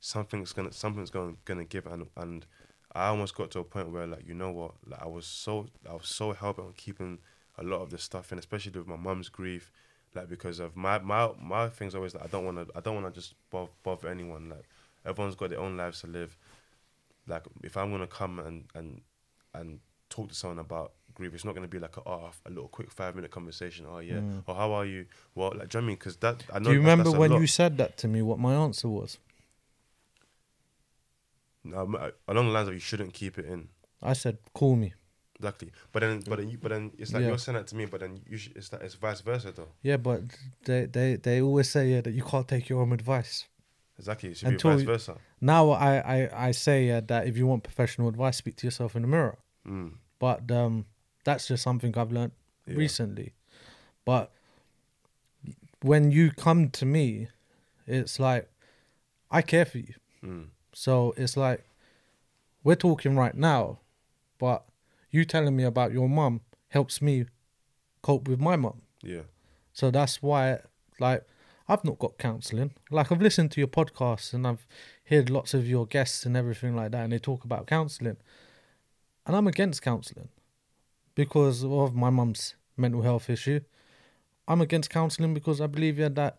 [0.01, 2.47] Something's gonna something's gonna gonna give, and and
[2.95, 5.69] I almost got to a point where like you know what, like I was so
[5.89, 7.19] I was so helping on keeping
[7.59, 9.73] a lot of the stuff in, especially with my mum's grief,
[10.15, 12.95] like because of my my my things always like I don't want to I don't
[13.03, 14.49] want to just bother, bother anyone.
[14.49, 14.65] Like
[15.05, 16.37] everyone's got their own lives to live.
[17.27, 19.01] Like if I'm gonna come and and
[19.55, 22.69] and talk to someone about grief, it's not gonna be like a oh, a little
[22.69, 23.87] quick five minute conversation.
[23.89, 24.43] Oh yeah, Mm.
[24.47, 25.07] or how are you?
[25.35, 25.97] Well, like do you know I mean?
[25.97, 26.67] Because that I know.
[26.67, 28.23] Do you remember when you said that to me?
[28.23, 29.19] What my answer was?
[31.75, 33.69] um, along the lines of you shouldn't keep it in.
[34.03, 34.95] I said, "Call me."
[35.41, 37.29] Exactly, but then, but then, you, but then it's like Yeah.
[37.29, 39.69] you're saying that to me, but then you should, it's like it's vice versa though.
[39.83, 40.23] Yeah, but
[40.65, 43.47] they they they always say yeah, that you can't take your own advice.
[43.99, 45.17] Exactly, it should Until be vice versa.
[45.41, 48.97] Now I I I say uh, that if you want professional advice, speak to yourself
[48.97, 49.39] in the mirror.
[49.65, 49.93] Mm.
[50.19, 50.87] But um,
[51.23, 52.33] that's just something I've learned
[52.67, 52.75] Yeah.
[52.77, 53.35] recently.
[54.05, 54.33] But
[55.83, 57.29] when you come to me,
[57.87, 58.49] it's like
[59.31, 59.95] I care for you.
[60.25, 60.49] Mm.
[60.73, 61.65] So it's like
[62.65, 63.79] we're talking right now,
[64.39, 64.65] but
[65.11, 67.27] you telling me about your mum helps me
[68.03, 68.83] cope with my mum.
[69.03, 69.23] Yeah,
[69.73, 70.59] So that's why,
[70.99, 71.25] like,
[71.69, 72.73] I've not got counselling.
[72.91, 74.67] Like, I've listened to your podcasts and I've
[75.05, 78.17] heard lots of your guests and everything like that, and they talk about counselling.
[79.27, 80.31] And I'm against counselling
[81.15, 83.61] because of my mum's mental health issue.
[84.47, 86.39] I'm against counselling because I believe yeah, that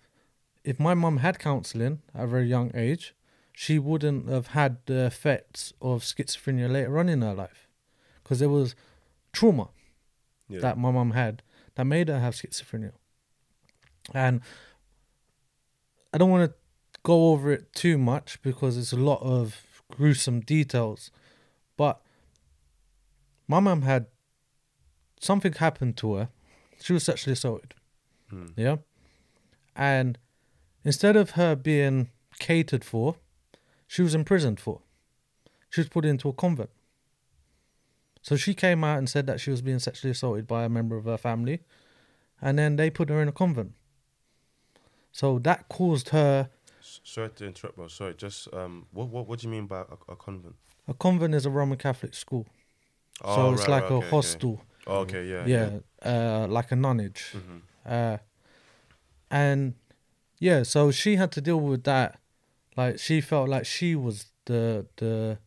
[0.64, 3.16] if my mum had counselling at a very young age,
[3.54, 7.69] she wouldn't have had the effects of schizophrenia later on in her life
[8.30, 8.76] because there was
[9.34, 9.70] trauma
[10.48, 11.42] yeah, that my mum had
[11.74, 12.92] that made her have schizophrenia.
[14.14, 14.42] And
[16.14, 16.56] I don't want to
[17.02, 21.10] go over it too much because it's a lot of gruesome details.
[21.76, 22.02] But
[23.48, 24.06] my mum had
[25.20, 26.30] something happen to her.
[26.80, 27.74] She was sexually assaulted.
[28.32, 28.54] Mm.
[28.56, 28.76] Yeah.
[29.76, 30.20] And
[30.86, 33.16] instead of her being catered for,
[33.88, 34.82] she was imprisoned for.
[35.72, 36.70] She was put into a convent.
[38.22, 40.98] So she came out and said that she was being sexually assaulted by a member
[40.98, 41.62] of her family,
[42.42, 43.74] and then they put her in a convent.
[45.12, 46.50] So that caused her.
[46.82, 47.88] S- Sorry to interrupt, bro.
[47.88, 50.56] Sorry, just um, what what what do you mean by a, a convent?
[50.88, 52.46] A convent is a Roman Catholic school,
[53.24, 54.10] so Oh, it's right, like right, a okay, okay.
[54.10, 54.62] hostel.
[54.88, 57.32] Oh, okay, yeah, Yeah, uh, like a nunneage.
[57.32, 58.18] hmm Uh,
[59.32, 59.76] and
[60.40, 62.20] yeah, so she had to deal with that.
[62.78, 65.38] Like she felt like she was the the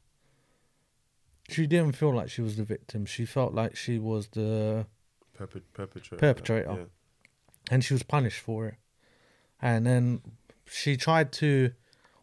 [1.48, 3.04] she didn't feel like she was the victim.
[3.06, 4.86] She felt like she was the
[5.34, 6.16] Perpet- perpetrator.
[6.16, 6.72] Perpetrator.
[6.72, 6.84] Yeah.
[7.70, 8.74] and she was punished for it.
[9.60, 10.22] And then
[10.66, 11.72] she tried to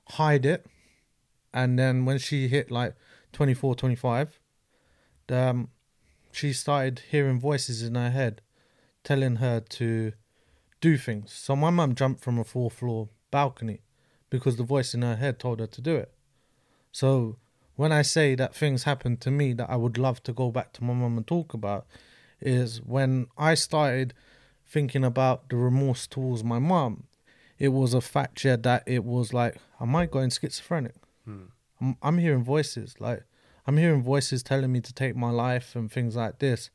[0.09, 0.65] hide it.
[1.53, 2.95] And then when she hit like
[3.33, 4.39] 24, 25,
[5.29, 5.69] um,
[6.31, 8.41] she started hearing voices in her head
[9.03, 10.13] telling her to
[10.81, 11.31] do things.
[11.33, 13.81] So my mum jumped from a fourth floor balcony
[14.29, 16.13] because the voice in her head told her to do it.
[16.91, 17.37] So
[17.79, 20.73] when I say that things happened to me that I would love to go back
[20.73, 21.87] to my mum and talk about,
[22.41, 24.13] is when I started
[24.67, 27.05] thinking about the remorse towards my mum,
[27.57, 30.95] it was a fact that it was like, am I going schizophrenic?
[31.23, 31.43] Hmm.
[31.79, 33.23] I'm, I'm hearing voices like
[33.65, 36.69] I'm hearing voices telling me to take my life and things like this,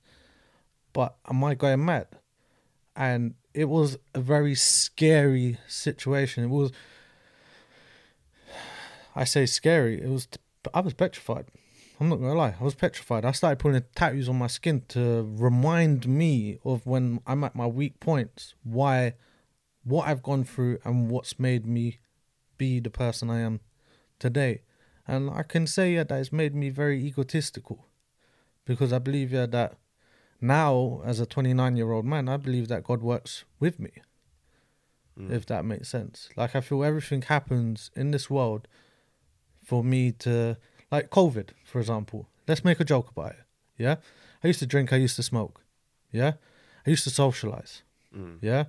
[0.94, 2.06] but am I going mad?
[2.96, 6.44] And it was a very scary situation.
[6.44, 6.72] It was,
[9.14, 10.00] I say scary.
[10.00, 10.28] It was,
[10.72, 11.46] I was petrified.
[12.00, 13.24] I'm not gonna lie, I was petrified.
[13.24, 17.66] I started putting tattoos on my skin to remind me of when I'm at my
[17.66, 19.14] weak points, why,
[19.84, 21.98] what I've gone through, and what's made me
[22.58, 23.60] be the person I am
[24.18, 24.62] today.
[25.06, 27.86] And I can say yeah, that it's made me very egotistical,
[28.64, 29.76] because I believe yeah, that
[30.40, 33.92] now as a 29 year old man, I believe that God works with me.
[35.16, 35.32] Hmm.
[35.32, 36.28] If that makes sense.
[36.36, 38.66] Like I feel everything happens in this world
[39.64, 40.56] for me to
[40.90, 42.28] like COVID, for example.
[42.46, 43.44] Let's make a joke about it.
[43.78, 43.96] Yeah.
[44.42, 45.62] I used to drink, I used to smoke.
[46.12, 46.32] Yeah.
[46.86, 47.82] I used to socialize.
[48.16, 48.38] Mm.
[48.40, 48.64] Yeah.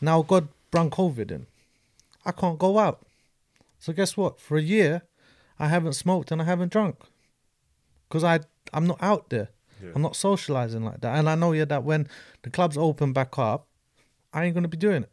[0.00, 1.46] Now God brought COVID in.
[2.24, 3.06] I can't go out.
[3.78, 4.40] So guess what?
[4.40, 5.02] For a year,
[5.58, 6.96] I haven't smoked and I haven't drunk.
[8.08, 8.40] Because I
[8.72, 9.50] I'm not out there.
[9.82, 9.90] Yeah.
[9.94, 11.18] I'm not socializing like that.
[11.18, 12.08] And I know yeah that when
[12.42, 13.66] the clubs open back up,
[14.32, 15.10] I ain't gonna be doing it.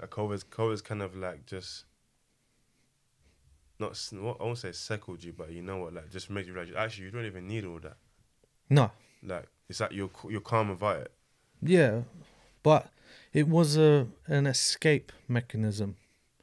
[0.00, 1.84] Like COVID's, COVID's kind of like just
[3.82, 3.92] not
[4.26, 6.74] what I won't say seckled you, but you know what, like just makes you realize
[6.84, 7.96] actually you don't even need all that.
[8.70, 8.90] No.
[9.22, 11.12] Like it's like you're you're calm about it.
[11.62, 12.02] Yeah.
[12.62, 12.82] But
[13.32, 15.96] it was a an escape mechanism.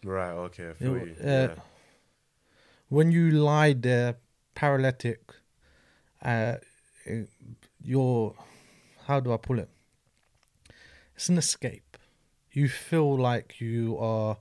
[0.03, 0.31] Right.
[0.47, 0.69] Okay.
[0.69, 1.15] I feel It- you.
[1.23, 1.55] uh, yeah.
[2.89, 4.15] when you lie there
[4.55, 5.21] paralytic
[6.33, 6.55] uh
[7.91, 8.35] you're
[9.07, 9.69] how do i pull it
[11.15, 11.97] it's an escape
[12.51, 14.37] you feel like you are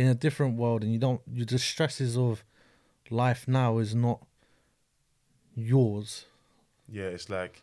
[0.00, 2.42] in a different world and you don't you the stresses of
[3.10, 4.18] life now is not
[5.54, 6.24] yours
[6.90, 7.08] Yeah.
[7.16, 7.62] It's like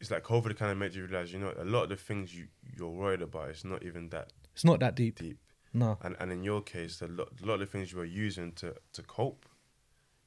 [0.00, 2.34] it's like COVID kind of made you realize, you know, a lot of the things
[2.34, 5.38] you you're worried about, it's not even that it's not that deep deep.
[5.72, 8.12] no And and in your case, a lot, a lot of the things you were
[8.26, 9.46] using to to cope,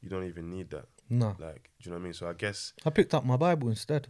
[0.01, 0.88] you don't even need that.
[1.10, 2.13] no Like, do you know what I mean?
[2.13, 4.03] So I guess, i picked up my bible instead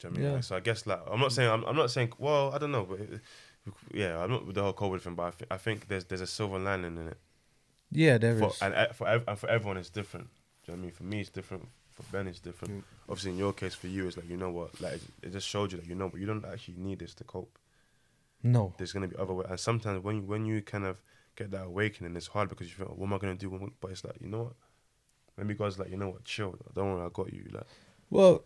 [0.00, 0.30] do you know what I mean?
[0.30, 0.34] Yeah.
[0.36, 2.72] Like, so I guess like I'm not saying I'm, I'm not saying well I don't
[2.72, 3.20] know, but it,
[3.92, 6.20] yeah, I'm not with the whole COVID thing, but I, th- I think there's there's
[6.20, 7.18] a silver lining in it.
[7.90, 8.40] yeah there is.
[8.40, 10.28] For, and uh, for ev- and for everyone it's different.
[10.64, 10.92] Do you know what I mean?
[10.92, 11.68] For me it's different.
[11.90, 12.74] For Ben it's different.
[12.74, 12.82] Mm.
[13.08, 15.46] Obviously in your case for you it's like you know what like it, it just
[15.48, 17.58] showed you that you know but you don't actually need this to cope.
[18.42, 20.96] no There's gonna be other ways, and sometimes when you when you kind of
[21.36, 23.72] get that awakening, it's hard because you feel what am I gonna do?
[23.80, 24.52] But it's like you know what.
[25.36, 26.54] Maybe God's like, you know what, chill.
[26.74, 27.46] Don't worry, I got you.
[27.50, 27.64] Like,
[28.10, 28.44] Well,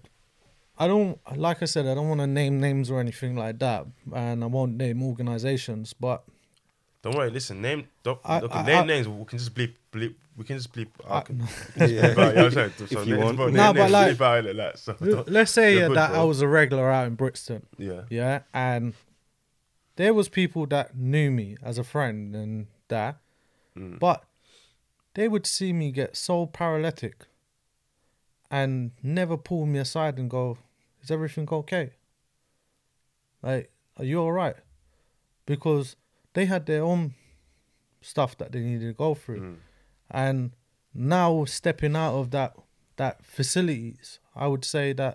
[0.79, 3.87] I don't like I said I don't want to name names or anything like that,
[4.15, 5.93] and I won't name organizations.
[5.93, 6.25] But
[7.03, 7.31] don't worry.
[7.31, 7.87] Listen, name.
[8.03, 9.09] Don't, I- okay, I- name I- names.
[9.09, 10.15] We can just bleep, bleep.
[10.37, 10.89] We can just bleep.
[11.09, 11.39] I I- can,
[11.77, 11.85] Yeah.
[12.15, 13.37] bleep out, yeah, sorry, so If you want.
[13.37, 14.79] bro, Nah, name- but like- bleep out like that.
[14.79, 18.41] So let's say yeah, good, that I was a regular out in Brixton, yeah, yeah,
[18.53, 18.95] and
[19.97, 23.19] there was people that knew me as a friend and that,
[23.79, 24.01] Mm.
[24.01, 24.25] but
[25.15, 27.27] they would see me get so paralytic,
[28.59, 30.45] and never pull me aside and go,
[31.03, 31.87] "Is everything okay?
[33.43, 34.57] Like, are you all right?"
[35.47, 35.97] Because
[36.35, 37.15] they had their own
[38.01, 39.41] stuff that they needed to go through.
[39.41, 39.57] Mm.
[40.11, 40.51] and
[40.93, 42.53] now stepping out of that
[42.97, 45.15] that facilities i would say that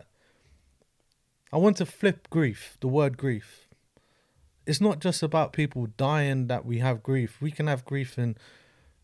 [1.54, 3.68] i want to flip grief the word grief
[4.66, 8.36] it's not just about people dying that we have grief we can have grief in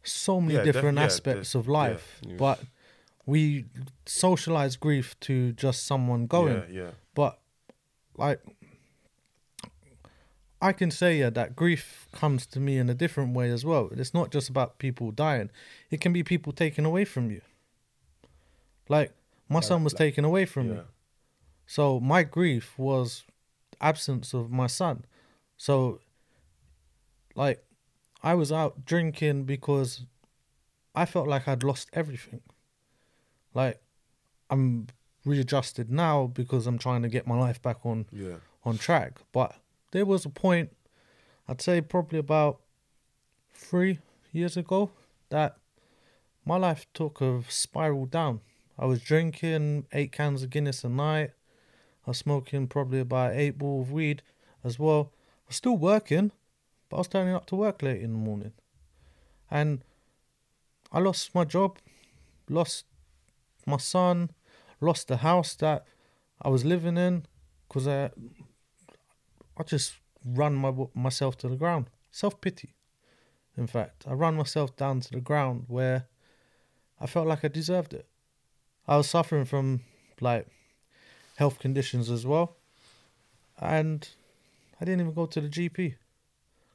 [0.03, 2.35] so many Yeah, def- different yeah, aspects def- of life yeah.
[2.37, 2.59] but
[3.25, 3.65] we
[4.05, 6.91] socialize grief to just someone going Yeah, yeah.
[7.13, 7.39] but
[8.17, 8.39] like
[10.61, 13.89] I can say yeah, that grief comes to me in a different way as well.
[13.91, 15.49] It's not just about people dying.
[15.91, 17.41] It can be people taken away from you.
[18.89, 19.13] Like
[19.49, 20.79] my son was like- taken away from me.
[21.67, 23.23] So my grief was
[23.81, 25.05] absence of my son.
[25.57, 25.99] So
[27.35, 27.63] like
[28.23, 30.05] I was out drinking because
[30.95, 32.41] I felt like I'd lost everything.
[33.55, 33.81] Like
[34.51, 34.87] I'm
[35.25, 38.35] readjusted now because I'm trying to get my life back on Yeah.
[38.63, 39.19] on track.
[39.31, 39.55] But
[39.91, 40.75] there was a point,
[41.47, 42.61] I'd say probably about
[43.53, 43.99] three
[44.31, 44.91] years ago,
[45.29, 45.57] that
[46.45, 48.41] my life took a spiral down.
[48.77, 51.31] I was drinking eight cans of Guinness a night.
[52.05, 54.21] I was smoking probably about eight ball of weed
[54.63, 55.11] as well.
[55.45, 56.31] I was still working,
[56.89, 58.51] but I was turning up to work late in the morning.
[59.49, 59.83] And
[60.91, 61.79] I lost my job,
[62.49, 62.85] lost
[63.65, 64.31] my son,
[64.81, 65.85] lost the house that
[66.41, 67.25] I was living in
[67.67, 68.11] because I,
[69.57, 71.89] I just run my myself to the ground.
[72.11, 72.73] Self pity.
[73.57, 76.07] In fact, I ran myself down to the ground where
[76.99, 78.07] I felt like I deserved it.
[78.87, 79.81] I was suffering from
[80.19, 80.47] like
[81.37, 82.57] health conditions as well,
[83.59, 84.07] and
[84.79, 85.95] I didn't even go to the GP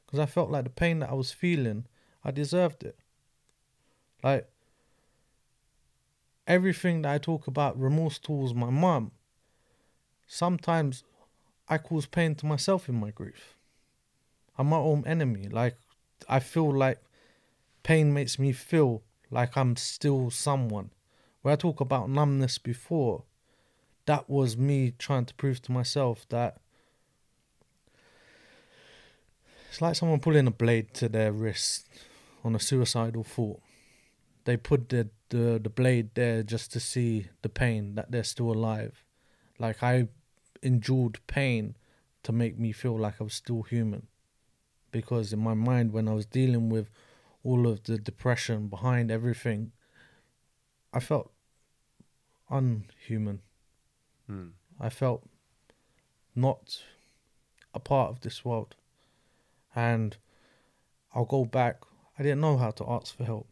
[0.05, 1.85] because I felt like the pain that I was feeling,
[2.23, 2.97] I deserved it.
[4.23, 4.50] Like
[6.47, 9.11] everything that I talk about remorse towards my mum,
[10.27, 11.03] sometimes
[11.67, 13.55] I cause pain to myself in my grief.
[14.57, 15.47] I'm my own enemy.
[15.47, 15.77] Like
[16.27, 16.99] I feel like
[17.83, 20.91] pain makes me feel like I'm still someone.
[21.41, 23.23] Where I talk about numbness before,
[24.05, 26.57] that was me trying to prove to myself that
[29.69, 31.87] it's like someone pulling a blade to their wrist
[32.43, 33.61] on a suicidal thought.
[34.45, 38.51] They put the, the, the blade there just to see the pain that they're still
[38.51, 39.03] alive.
[39.59, 40.07] Like I
[40.61, 41.75] endured pain
[42.23, 44.07] to make me feel like I was still human.
[44.91, 46.89] Because in my mind, when I was dealing with
[47.43, 49.71] all of the depression behind everything,
[50.93, 51.31] I felt
[52.49, 53.41] unhuman.
[54.27, 54.49] Hmm.
[54.79, 55.27] I felt
[56.35, 56.81] not
[57.73, 58.75] a part of this world.
[59.75, 60.17] And
[61.13, 61.77] I'll go back,
[62.19, 63.47] I didn't know how to ask for help.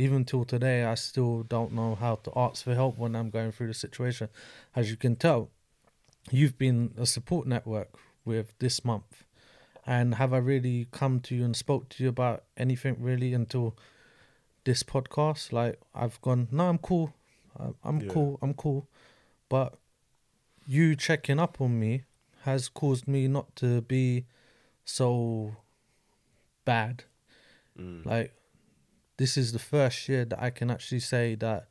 [0.00, 3.50] Even till today, I still don't know how to ask for help when I'm going
[3.50, 4.28] through the situation.
[4.76, 5.50] As you can tell,
[6.30, 7.94] you've been a support network
[8.24, 9.24] with this month.
[9.84, 13.76] And have I really come to you and spoke to you about anything really until
[14.64, 15.50] this podcast?
[15.52, 17.14] Like, I've gone, no, I'm cool.
[17.82, 18.08] I'm Yeah.
[18.08, 18.38] cool.
[18.40, 18.86] I'm cool.
[19.48, 19.78] But
[20.64, 22.04] you checking up on me
[22.42, 24.26] has caused me not to be
[24.84, 25.56] so
[26.64, 27.04] bad.
[27.76, 28.04] Mm.
[28.04, 28.37] Like,
[29.18, 31.66] this is the first year that I can actually say that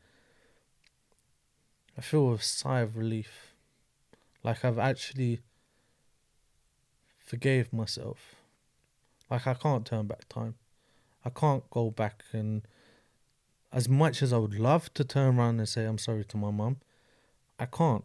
[1.97, 3.55] I feel a sigh of relief.
[4.43, 5.39] Like, I've actually
[7.25, 8.35] forgave myself.
[9.31, 10.55] Like, I can't turn back time.
[11.25, 12.67] I can't go back and,
[13.71, 16.51] as much as I would love to turn around and say I'm sorry to my
[16.51, 16.77] mum,
[17.57, 18.03] I can't.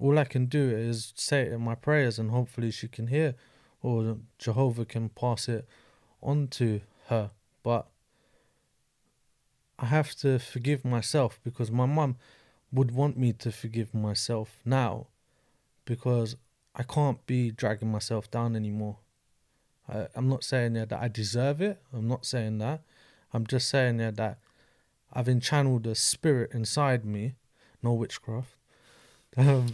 [0.00, 3.34] All I can do is say it in my prayers and hopefully she can hear
[3.82, 5.66] or Jehovah can pass it
[6.22, 7.30] on to her.
[7.62, 7.86] But
[9.78, 12.16] I have to forgive myself because my mum
[12.72, 15.06] would want me to forgive myself now
[15.84, 16.36] because
[16.74, 18.98] I can't be dragging myself down anymore.
[19.88, 21.80] I, I'm not saying yeah, that I deserve it.
[21.92, 22.82] I'm not saying that.
[23.32, 24.38] I'm just saying yeah, that
[25.12, 27.34] I've enchanneled a spirit inside me,
[27.82, 28.50] no witchcraft.
[29.36, 29.66] Um,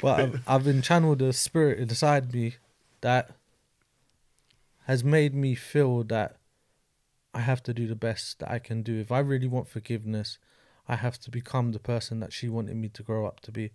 [0.00, 2.54] but I've, I've enchanneled a spirit inside me
[3.02, 3.32] that
[4.86, 6.37] has made me feel that
[7.34, 8.98] I have to do the best that I can do.
[8.98, 10.38] If I really want forgiveness,
[10.88, 13.70] I have to become the person that she wanted me to grow up to be.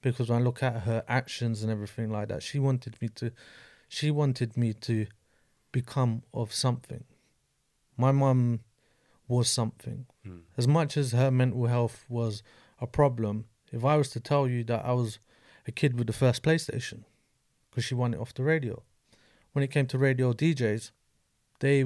[0.00, 3.32] Because when I look at her actions and everything like that, she wanted me to
[3.88, 5.06] she wanted me to
[5.70, 7.04] become of something.
[7.96, 8.60] My mum
[9.28, 10.06] was something.
[10.24, 10.38] Hmm.
[10.56, 12.42] As much as her mental health was
[12.80, 15.18] a problem, if I was to tell you that I was
[15.66, 17.04] a kid with the first PlayStation,
[17.70, 18.82] because she won it off the radio,
[19.52, 20.90] when it came to radio DJs,
[21.60, 21.84] they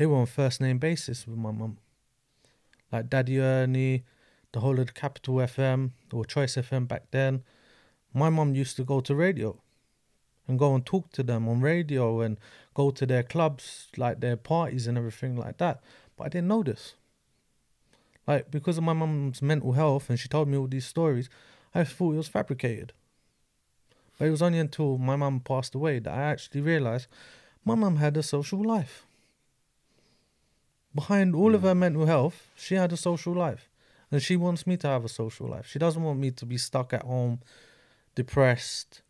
[0.00, 1.76] they were on first name basis with my mum.
[2.90, 4.04] Like Daddy Ernie,
[4.50, 7.42] the whole of the Capital FM or Choice FM back then.
[8.14, 9.60] My mum used to go to radio
[10.48, 12.38] and go and talk to them on radio and
[12.72, 15.82] go to their clubs, like their parties and everything like that.
[16.16, 16.94] But I didn't know this.
[18.26, 21.28] Like because of my mum's mental health and she told me all these stories,
[21.74, 22.94] I thought it was fabricated.
[24.18, 27.06] But it was only until my mum passed away that I actually realized
[27.66, 29.04] my mum had a social life.
[30.94, 33.68] Behind all of her mental health, she had a social life.
[34.12, 35.66] And she wants me to have a social life.
[35.68, 37.40] She doesn't want me to be stuck at home,
[38.16, 39.02] depressed,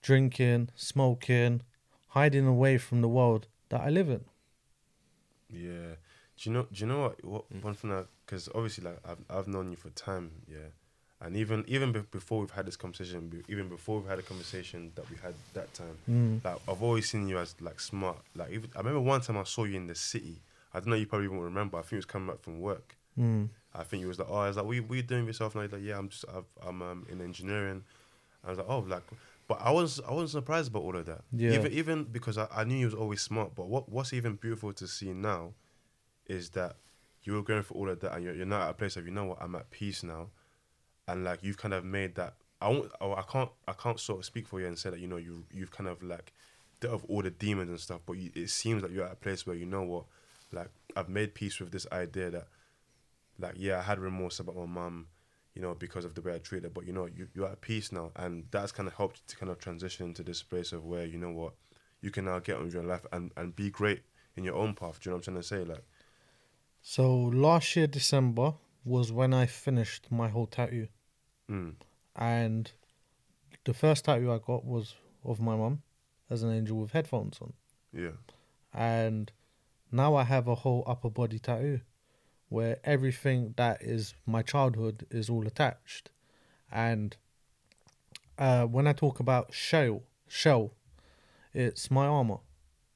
[0.00, 1.62] drinking, smoking,
[2.10, 4.24] hiding away from the world that I live in.
[5.50, 5.96] Yeah.
[6.36, 6.62] Do you know?
[6.72, 7.24] Do you know what?
[7.24, 8.06] What one thing?
[8.24, 10.68] Because obviously, like I've I've known you for time, yeah,
[11.20, 14.22] and even even be- before we've had this conversation, be- even before we've had a
[14.22, 16.44] conversation that we had that time, Mm.
[16.44, 18.18] like I've always seen you as like smart.
[18.36, 20.40] Like even, I remember one time I saw you in the city.
[20.72, 20.96] I don't know.
[20.96, 21.78] You probably won't remember.
[21.78, 22.96] I think it was coming back from work.
[23.18, 23.48] Mm.
[23.74, 25.34] I think you was like, oh, I was like, what you, what you doing with
[25.34, 25.54] yourself?
[25.54, 27.84] And I was like, yeah, I'm just, I've, I'm um, in engineering.
[28.44, 29.02] I was like, oh, like,
[29.46, 31.22] but I was, I wasn't surprised about all of that.
[31.32, 31.52] Yeah.
[31.52, 33.54] Even, even because I, I knew he was always smart.
[33.54, 35.52] But what, what's even beautiful to see now,
[36.28, 36.76] is that
[37.24, 39.04] you were going through all of that, and you're, you're not at a place of
[39.06, 40.28] you know what I'm at peace now,
[41.06, 42.34] and like you've kind of made that.
[42.60, 42.90] I won't.
[43.00, 43.50] oh, I can't.
[43.66, 45.88] I can't sort of speak for you and say that you know you you've kind
[45.88, 46.32] of like
[46.80, 49.16] dealt with all the demons and stuff, but you, it seems like you're at a
[49.16, 50.04] place where you know what,
[50.52, 52.48] like I've made peace with this idea that,
[53.38, 55.08] like yeah, I had remorse about my mum,
[55.54, 57.60] you know, because of the way I treated her, but you know you you're at
[57.60, 60.84] peace now, and that's kind of helped to kind of transition into this place of
[60.84, 61.54] where you know what,
[62.00, 64.02] you can now get on with your life and and be great
[64.36, 65.00] in your own path.
[65.00, 65.64] Do you know what I'm trying to say?
[65.64, 65.84] Like.
[66.80, 70.88] So last year December was when I finished my whole tattoo,
[71.50, 71.74] Mm.
[72.16, 72.70] and
[73.64, 74.94] the first tattoo I got was
[75.24, 75.82] of my mum
[76.30, 77.52] as an angel with headphones on,
[77.92, 78.12] Yeah.
[78.72, 79.30] and
[79.90, 81.80] now I have a whole upper body tattoo,
[82.48, 86.10] where everything that is my childhood is all attached,
[86.70, 87.16] and
[88.38, 90.72] uh, when I talk about shell, shell,
[91.52, 92.38] it's my armor.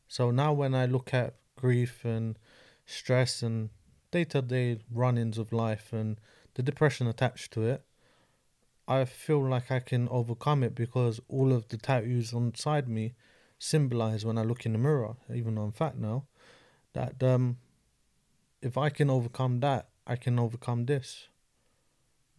[0.09, 2.39] So now when I look at grief and
[2.87, 3.71] stress and
[4.11, 6.19] day to day run ins of life and
[6.55, 7.83] the depression attached to it,
[8.87, 13.15] I feel like I can overcome it because all of the tattoos inside me
[13.59, 16.27] symbolize when I look in the mirror, even though I'm fat now,
[16.95, 17.59] that um,
[18.61, 21.29] if I can overcome that, I can overcome this.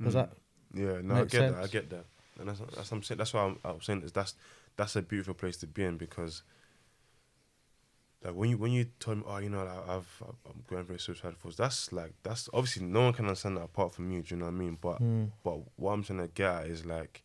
[0.01, 0.15] Does Mm.
[0.15, 0.33] that
[0.75, 1.63] Yeah, no, I Makes get that.
[1.63, 2.05] I get that,
[2.39, 3.17] and that's that's what I'm saying.
[3.17, 4.35] That's why I'm, I'm saying is that's
[4.75, 6.41] that's a beautiful place to be in because,
[8.23, 10.97] like when you when you told me, oh, you know, like, I've I'm going through
[10.97, 11.57] suicidal thoughts.
[11.57, 14.23] That's like that's obviously no one can understand that apart from you.
[14.23, 14.77] Do you know what I mean?
[14.81, 15.31] But Mm.
[15.43, 17.23] but what I'm trying to get at is like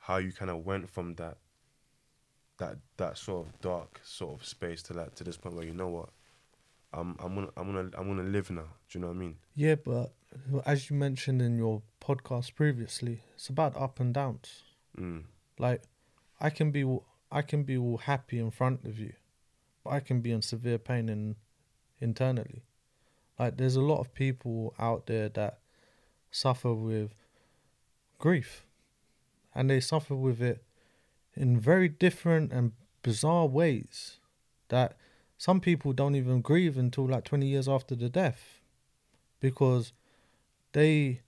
[0.00, 1.38] how you kind of went from that
[2.58, 5.74] that that sort of dark sort of space to like to this point where you
[5.74, 6.10] know what.
[6.92, 8.68] I'm I'm gonna I'm gonna I'm gonna live now.
[8.88, 9.36] Do you know what I mean?
[9.54, 10.12] Yeah, but
[10.64, 14.62] as you mentioned in your podcast previously, it's about up and downs.
[14.98, 15.24] Mm.
[15.58, 15.82] Like,
[16.40, 16.98] I can be,
[17.30, 19.12] I can be all happy in front of you,
[19.84, 21.36] but I can be in severe pain in,
[22.00, 22.62] internally.
[23.38, 25.60] Like, there's a lot of people out there that
[26.30, 27.12] suffer with
[28.18, 28.64] grief,
[29.54, 30.62] and they suffer with it
[31.38, 32.72] in very different and
[33.02, 34.18] bizarre ways.
[34.68, 34.96] That
[35.38, 38.60] some people don't even grieve until like 20 years after the death,
[39.40, 39.92] because
[40.72, 41.22] they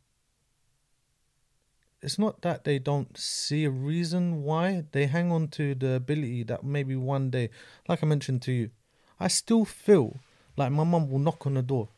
[2.02, 6.42] it's not that they don't see a reason why they hang on to the ability
[6.44, 7.50] that maybe one day
[7.88, 8.70] like i mentioned to you
[9.18, 10.18] i still feel
[10.56, 11.88] like my mum will knock on the door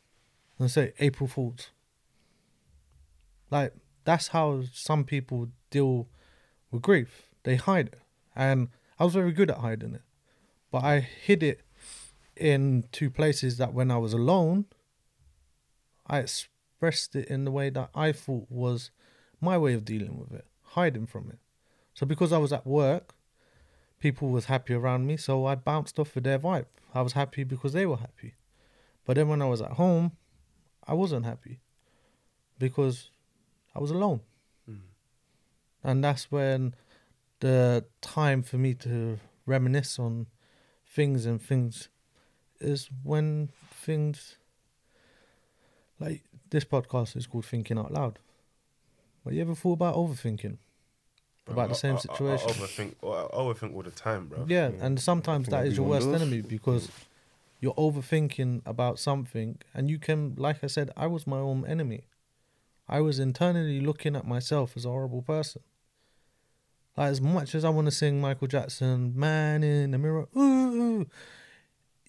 [0.58, 1.70] and say april fools
[3.50, 3.72] like
[4.04, 6.08] that's how some people deal
[6.70, 8.00] with grief they hide it
[8.34, 8.68] and
[8.98, 10.02] i was very good at hiding it
[10.70, 11.60] but i hid it
[12.36, 14.64] in two places that when i was alone
[16.06, 18.90] i expressed it in the way that i thought was
[19.42, 21.38] my way of dealing with it, hiding from it.
[21.92, 23.14] So because I was at work,
[23.98, 26.66] people was happy around me, so I bounced off of their vibe.
[26.94, 28.34] I was happy because they were happy.
[29.04, 30.12] But then when I was at home,
[30.86, 31.58] I wasn't happy
[32.58, 33.10] because
[33.74, 34.20] I was alone.
[34.64, 34.76] Hmm.
[35.82, 36.74] And that's when
[37.42, 40.26] the time for me to reminisce on
[40.86, 41.88] things and things
[42.60, 44.36] is when things
[45.98, 48.20] like this podcast is called Thinking Out Loud.
[49.24, 50.58] But you ever thought about overthinking?
[51.48, 52.50] About the same I- I- I- situation?
[52.50, 54.44] I, overthink, I overthink all the time, bro.
[54.48, 56.22] Yeah, and sometimes that is your worst does.
[56.22, 56.88] enemy because
[57.60, 62.06] you're overthinking about something, and you can, like I said, I was my own enemy.
[62.88, 65.62] I was internally looking at myself as a horrible person.
[66.96, 70.40] Like as much as I want to sing Michael Jackson, "Man in the Mirror," ooh,
[71.00, 71.06] ooh,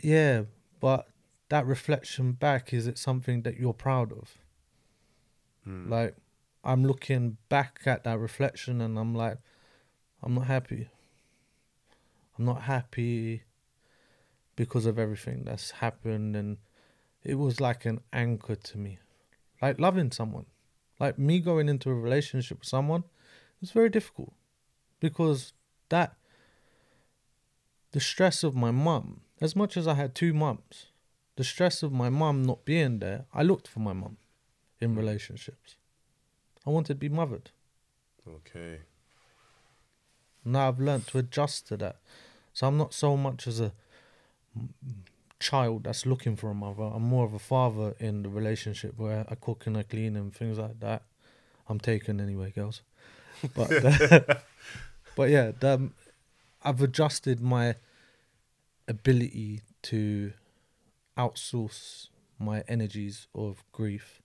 [0.01, 0.43] yeah,
[0.79, 1.07] but
[1.49, 4.37] that reflection back is it something that you're proud of?
[5.67, 5.89] Mm.
[5.89, 6.15] Like,
[6.63, 9.37] I'm looking back at that reflection and I'm like,
[10.21, 10.89] I'm not happy.
[12.37, 13.43] I'm not happy
[14.55, 16.35] because of everything that's happened.
[16.35, 16.57] And
[17.23, 18.99] it was like an anchor to me.
[19.61, 20.47] Like loving someone.
[20.99, 23.03] Like me going into a relationship with someone
[23.61, 24.33] was very difficult
[25.03, 25.51] because
[25.89, 26.15] that,
[27.91, 30.85] the stress of my mum, as much as I had two mums,
[31.35, 34.15] the stress of my mum not being there, I looked for my mum
[34.79, 34.99] in hmm.
[34.99, 35.75] relationships.
[36.65, 37.51] I wanted to be mothered.
[38.25, 38.79] Okay.
[40.45, 41.97] Now I've learnt to adjust to that.
[42.53, 43.73] So I'm not so much as a
[45.41, 46.83] child that's looking for a mother.
[46.83, 50.33] I'm more of a father in the relationship where I cook and I clean and
[50.33, 51.03] things like that.
[51.67, 52.83] I'm taken anyway, girls.
[53.53, 53.69] But
[55.15, 55.93] but yeah, the, um,
[56.63, 57.75] I've adjusted my
[58.87, 60.33] ability to
[61.17, 62.07] outsource
[62.39, 64.21] my energies of grief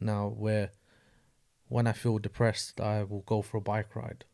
[0.00, 0.70] now where
[1.68, 4.24] when I feel depressed I will go for a bike ride.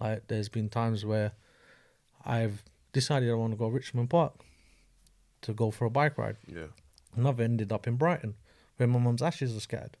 [0.00, 1.32] Like there's been times where
[2.24, 4.34] I've decided I want to go to Richmond Park
[5.42, 6.36] to go for a bike ride.
[6.46, 6.66] Yeah.
[7.16, 8.34] Another ended up in Brighton,
[8.76, 9.96] where my mum's ashes are scattered.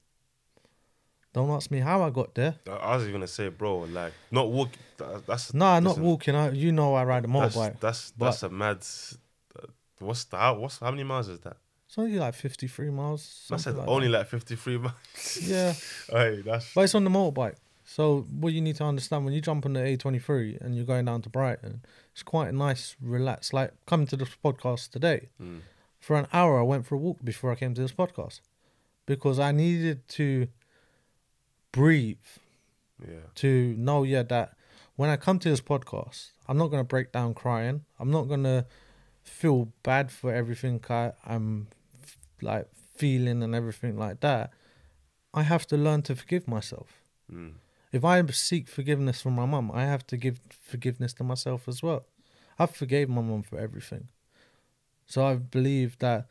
[1.32, 2.56] Don't ask me how I got there.
[2.68, 4.70] I- was even gonna say, bro, like not walk.
[4.98, 6.34] that- That's Nah, not listen, walking.
[6.34, 7.78] I, you know, I ride a motorbike.
[7.80, 8.84] that's, but- that's a mad.
[9.58, 9.66] uh,
[10.00, 10.54] What's the how?
[10.58, 11.56] What's how many miles is that?
[11.86, 13.48] It's only like 53 miles.
[13.50, 14.18] I said like only that.
[14.18, 14.94] like fifty three miles.
[15.42, 15.72] Yeah,
[16.10, 17.56] hey, that's but it's on the motorbike.
[17.84, 21.04] So what you need to understand when you jump on the A23 and you're going
[21.06, 23.52] down to Brighton, it's quite a nice, relaxed.
[23.52, 25.60] Like coming to this podcast today, Mm.
[25.98, 28.40] for an hour I went for a walk before I came to this podcast
[29.06, 30.46] because I needed to
[31.72, 32.16] breathe
[33.00, 33.26] yeah.
[33.36, 34.56] to know yeah that
[34.96, 37.84] when I come to this podcast, I'm not gonna break down crying.
[37.98, 38.66] I'm not gonna
[39.22, 41.68] feel bad for everything I, I'm
[42.42, 44.50] like feeling and everything like that.
[45.32, 47.02] I have to learn to forgive myself.
[47.32, 47.52] Mm.
[47.92, 51.82] If I seek forgiveness from my mum, I have to give forgiveness to myself as
[51.82, 52.04] well.
[52.58, 54.08] I forgave my mum for everything,
[55.06, 56.26] so I believe that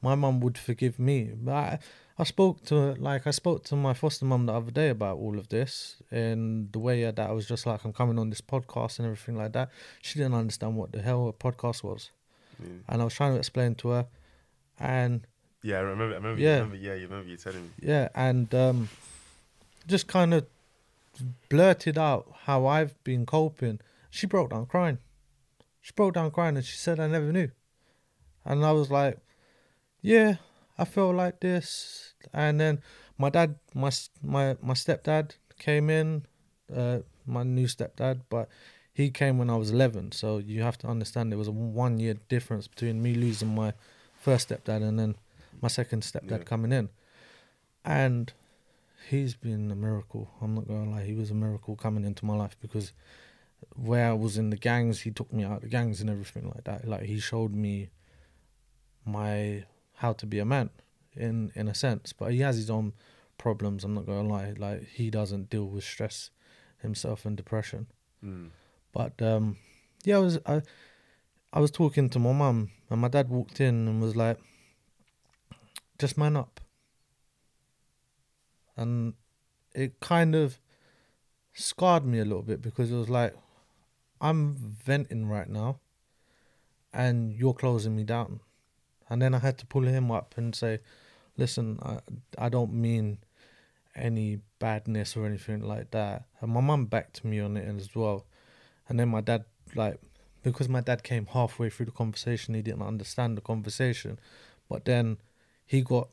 [0.00, 1.32] my mum would forgive me.
[1.34, 1.78] But I,
[2.18, 5.38] I spoke to like I spoke to my foster mum the other day about all
[5.38, 8.98] of this and the way that I was just like I'm coming on this podcast
[8.98, 9.68] and everything like that.
[10.00, 12.10] She didn't understand what the hell a podcast was,
[12.88, 14.06] and I was trying to explain to her,
[14.80, 15.26] and
[15.62, 16.14] Yeah, I remember.
[16.14, 16.40] I remember.
[16.40, 16.48] Yeah.
[16.48, 16.76] You remember.
[16.76, 17.70] Yeah, you remember you telling me.
[17.82, 18.88] yeah, and um,
[19.86, 20.46] just kind of
[21.50, 23.80] blurted out how I've been coping.
[24.10, 24.98] She broke down crying.
[25.82, 27.50] She broke down crying, and she said, "I never knew."
[28.44, 29.18] And I was like,
[30.00, 30.36] "Yeah,
[30.78, 32.80] I felt like this." And then
[33.18, 33.90] my dad, my
[34.22, 36.26] my my stepdad came in,
[36.74, 38.48] uh, my new stepdad, but
[38.92, 40.12] he came when I was eleven.
[40.12, 43.72] So you have to understand there was a one year difference between me losing my
[44.20, 45.14] first stepdad and then
[45.62, 46.44] my second stepdad Yeah.
[46.44, 46.88] coming in,
[47.84, 48.32] and
[49.08, 50.30] he's been a miracle.
[50.40, 52.92] I'm not gonna lie, he was a miracle coming into my life because
[53.74, 56.50] where I was in the gangs, he took me out of the gangs and everything
[56.54, 56.86] like that.
[56.86, 57.90] Like he showed me
[59.04, 59.64] my
[59.94, 60.70] how to be a man
[61.16, 62.92] in in a sense, but he has his own
[63.38, 63.84] problems.
[63.84, 66.30] I'm not gonna lie, like he doesn't deal with stress
[66.78, 67.86] himself and depression.
[68.24, 68.50] Mm.
[68.92, 69.56] But um,
[70.04, 70.62] yeah, I was I,
[71.52, 74.38] I was talking to my mum, and my dad walked in and was like,
[75.98, 76.60] "Just man up."
[78.76, 79.14] And
[79.74, 80.58] it kind of
[81.54, 83.34] scarred me a little bit because it was like,
[84.20, 85.80] I'm venting right now,
[86.92, 88.40] and you're closing me down.
[89.08, 90.80] And then I had to pull him up and say,
[91.36, 91.98] "Listen, I
[92.38, 93.18] I don't mean."
[93.96, 96.24] any badness or anything like that.
[96.40, 98.26] And my mum backed me on it as well.
[98.88, 99.98] And then my dad, like,
[100.42, 104.18] because my dad came halfway through the conversation, he didn't understand the conversation.
[104.68, 105.18] But then
[105.64, 106.08] he got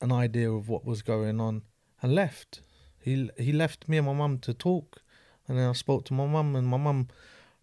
[0.00, 1.62] an idea of what was going on
[2.00, 2.60] and left.
[2.98, 5.02] He he left me and my mum to talk.
[5.48, 7.08] And then I spoke to my mum, and my mum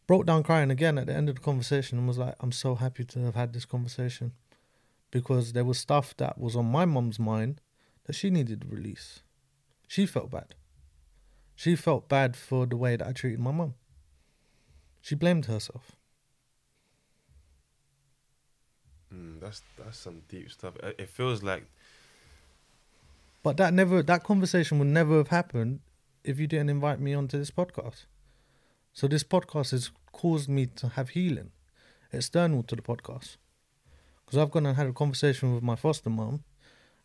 [0.08, 2.76] broke down crying again at the end of the conversation and was like, I'm so
[2.76, 4.34] happy to have had this conversation.
[5.12, 7.62] Because there was stuff that was on my mum's mind
[8.06, 9.22] that she needed to release.
[9.88, 10.56] She felt bad.
[11.56, 13.76] She felt bad for the way that I treated my mum.
[15.02, 15.96] She blamed herself.
[19.14, 20.76] Mm, that's that's some deep stuff.
[20.84, 21.66] It feels like
[23.44, 25.80] But that never that conversation would never have happened
[26.24, 28.06] if you didn't invite me onto this podcast.
[28.94, 31.52] So this podcast has caused me to have healing
[32.12, 33.38] external to the podcast.
[34.28, 36.44] Because I've gone and had a conversation with my foster mum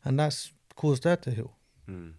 [0.05, 1.53] and that's caused her to heal.
[1.89, 2.14] Mm.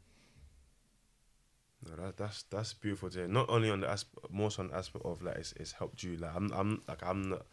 [1.85, 3.27] No, that, that's that's beautiful to hear.
[3.27, 6.01] Not only on the aspect, more so on the aspect of like it's, it's helped
[6.03, 6.15] you.
[6.15, 7.45] Like I'm I'm like I'm not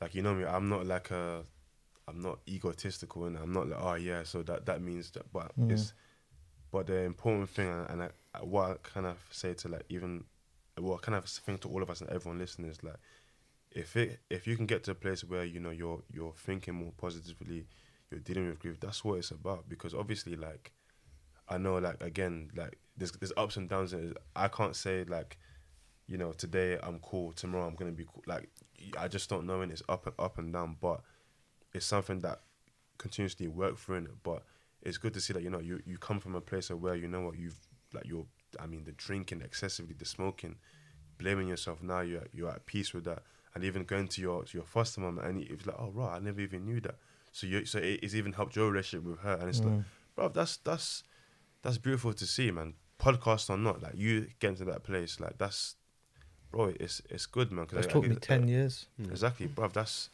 [0.00, 0.46] like you know me.
[0.46, 1.44] I'm not like a
[2.08, 4.22] I'm not egotistical and I'm not like oh yeah.
[4.22, 5.72] So that that means that, but Mm.
[5.72, 5.92] it's
[6.72, 8.08] but the important thing and, I,
[8.42, 10.24] what I kind of say to like even
[10.78, 12.96] what I kind of thing to all of us and everyone listening is like
[13.76, 16.74] if it if you can get to a place where you know you're you're thinking
[16.74, 17.66] more positively,
[18.10, 18.80] you're dealing with grief.
[18.80, 20.72] That's what it's about because obviously like
[21.48, 23.92] I know like again like there's there's ups and downs.
[23.92, 25.36] And I can't say like
[26.06, 28.22] you know today I'm cool, tomorrow I'm gonna be cool.
[28.26, 28.48] Like
[28.98, 30.76] I just don't know, and it's up and up and down.
[30.80, 31.02] But
[31.74, 32.40] it's something that
[32.96, 34.22] continuously work through it.
[34.22, 34.42] But
[34.80, 36.94] it's good to see that you know you you come from a place of where
[36.94, 37.60] you know what you've
[37.92, 38.26] like you're
[38.58, 40.56] I mean the drinking excessively, the smoking,
[41.18, 41.82] blaming yourself.
[41.82, 43.22] Now you're you're at peace with that,
[43.56, 46.18] and even going to your to your foster mom and it's like oh right, I
[46.20, 46.96] never even knew that.
[47.32, 49.84] So you so it, it's even helped your relationship with her, and it's like Mm.
[50.14, 51.02] bro, that's that's
[51.62, 52.74] that's beautiful to see, man.
[52.98, 55.76] Podcast or not, like you getting to that place, like that's,
[56.50, 57.66] bro, it's it's good, man.
[57.66, 58.86] 'cause It's I- I took me guess- 10 years.
[58.98, 59.72] Exactly, bruv.
[59.72, 60.08] That's,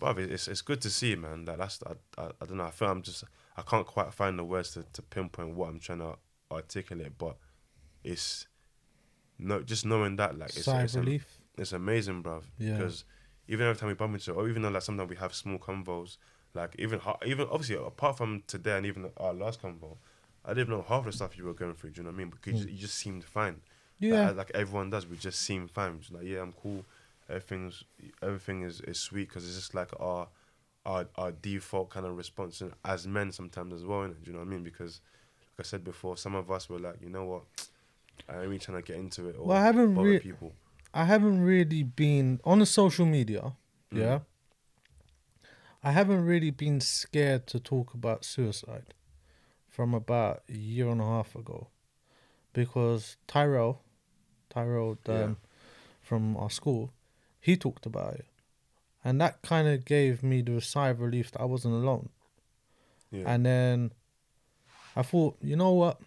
[0.00, 0.18] bruv.
[0.18, 1.44] It's it's good to see, man.
[1.46, 1.92] That that's I,
[2.22, 2.64] I, I don't know.
[2.64, 3.24] I feel I'm just
[3.56, 6.16] I can't quite find the words to, to pinpoint what I'm trying to
[6.50, 7.36] articulate, but
[8.04, 8.46] it's
[9.38, 11.35] no just knowing that like it's Sigh it's, of am- relief.
[11.56, 12.42] It's amazing, bruv.
[12.58, 12.76] Yeah.
[12.76, 13.04] Because
[13.48, 16.16] even every time we bump into, or even though like sometimes we have small convos,
[16.54, 19.96] like even ha- even obviously apart from today and even our last convo,
[20.44, 21.90] I didn't know half the stuff you were going through.
[21.90, 22.30] Do you know what I mean?
[22.30, 23.60] Because you, just, you just seemed fine.
[23.98, 24.28] Yeah.
[24.28, 25.98] Like, like everyone does, we just seem fine.
[26.00, 26.84] Just like yeah, I'm cool.
[27.28, 27.82] Everything's
[28.22, 30.28] everything is, is sweet because it's just like our
[30.84, 34.00] our our default kind of response and as men sometimes as well.
[34.00, 34.22] innit?
[34.22, 34.62] Do you know what I mean?
[34.62, 35.00] Because
[35.58, 37.42] like I said before, some of us were like, you know what,
[38.28, 40.52] I ain't really trying to get into it or Well, I haven't bother rea- people.
[40.94, 43.52] I haven't really been on the social media.
[43.92, 43.98] Mm.
[43.98, 44.18] Yeah.
[45.82, 48.94] I haven't really been scared to talk about suicide
[49.68, 51.68] from about a year and a half ago
[52.52, 53.82] because Tyrell,
[54.50, 55.34] Tyrell um, Yeah.
[56.02, 56.92] from our school,
[57.40, 58.26] he talked about it.
[59.04, 62.08] And that kind of gave me the sigh of relief that I wasn't alone.
[63.12, 63.24] Yeah.
[63.26, 63.92] And then
[64.96, 66.00] I thought, you know what?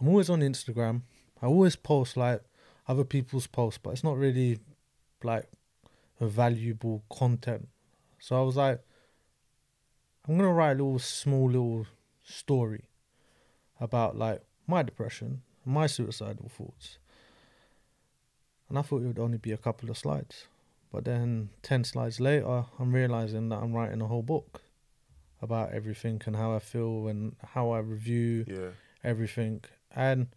[0.00, 1.02] I'm always on Instagram.
[1.40, 2.42] I always post like
[2.88, 4.58] other people's posts, but it's not really
[5.22, 5.48] like
[6.20, 7.68] a valuable content.
[8.18, 8.80] So I was like,
[10.26, 11.86] I'm gonna write a little small little
[12.24, 12.84] story
[13.80, 16.98] about like my depression, my suicidal thoughts.
[18.68, 20.46] And I thought it would only be a couple of slides.
[20.92, 24.62] But then 10 slides later, I'm realizing that I'm writing a whole book
[25.40, 28.70] about everything and how I feel and how I review yeah.
[29.04, 29.62] everything.
[29.94, 30.28] And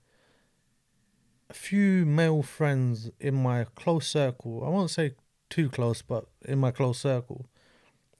[1.53, 5.15] few male friends in my close circle, I won't say
[5.49, 7.47] too close, but in my close circle,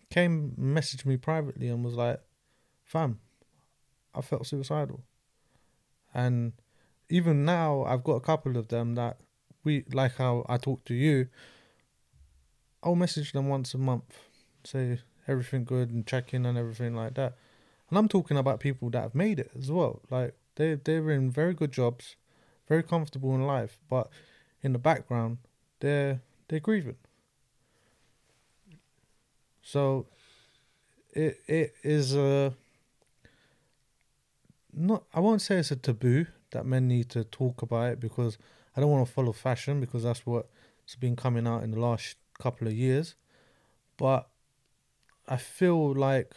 [0.10, 2.20] came messaged me privately and was like,
[2.84, 3.20] fam,
[4.14, 5.02] I felt suicidal.
[6.14, 6.54] And
[7.10, 9.18] even now, I've got a couple of them that
[9.64, 11.28] we, like how I talk to you,
[12.84, 14.18] I'll message them once a month,
[14.64, 17.36] say everything good and check in and everything like that.
[17.90, 20.02] And I'm talking about people that have made it as well.
[20.10, 22.16] Like they they're in very good jobs,
[22.72, 24.08] very comfortable in life, but
[24.64, 25.40] in the background
[25.82, 26.96] they're they're grieving.
[29.62, 30.06] So
[31.10, 32.54] it it is a
[34.72, 38.38] not I won't say it's a taboo that men need to talk about it because
[38.74, 42.16] I don't want to follow fashion because that's what's been coming out in the last
[42.40, 43.16] couple of years.
[43.98, 44.30] But
[45.28, 46.32] I feel like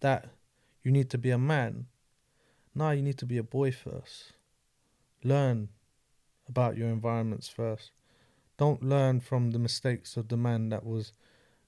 [0.00, 0.28] that
[0.82, 1.86] you need to be a man.
[2.74, 4.34] No, you need to be a boy first.
[5.24, 5.70] Learn
[6.48, 7.90] about your environments first.
[8.56, 11.12] Don't learn from the mistakes of the man that was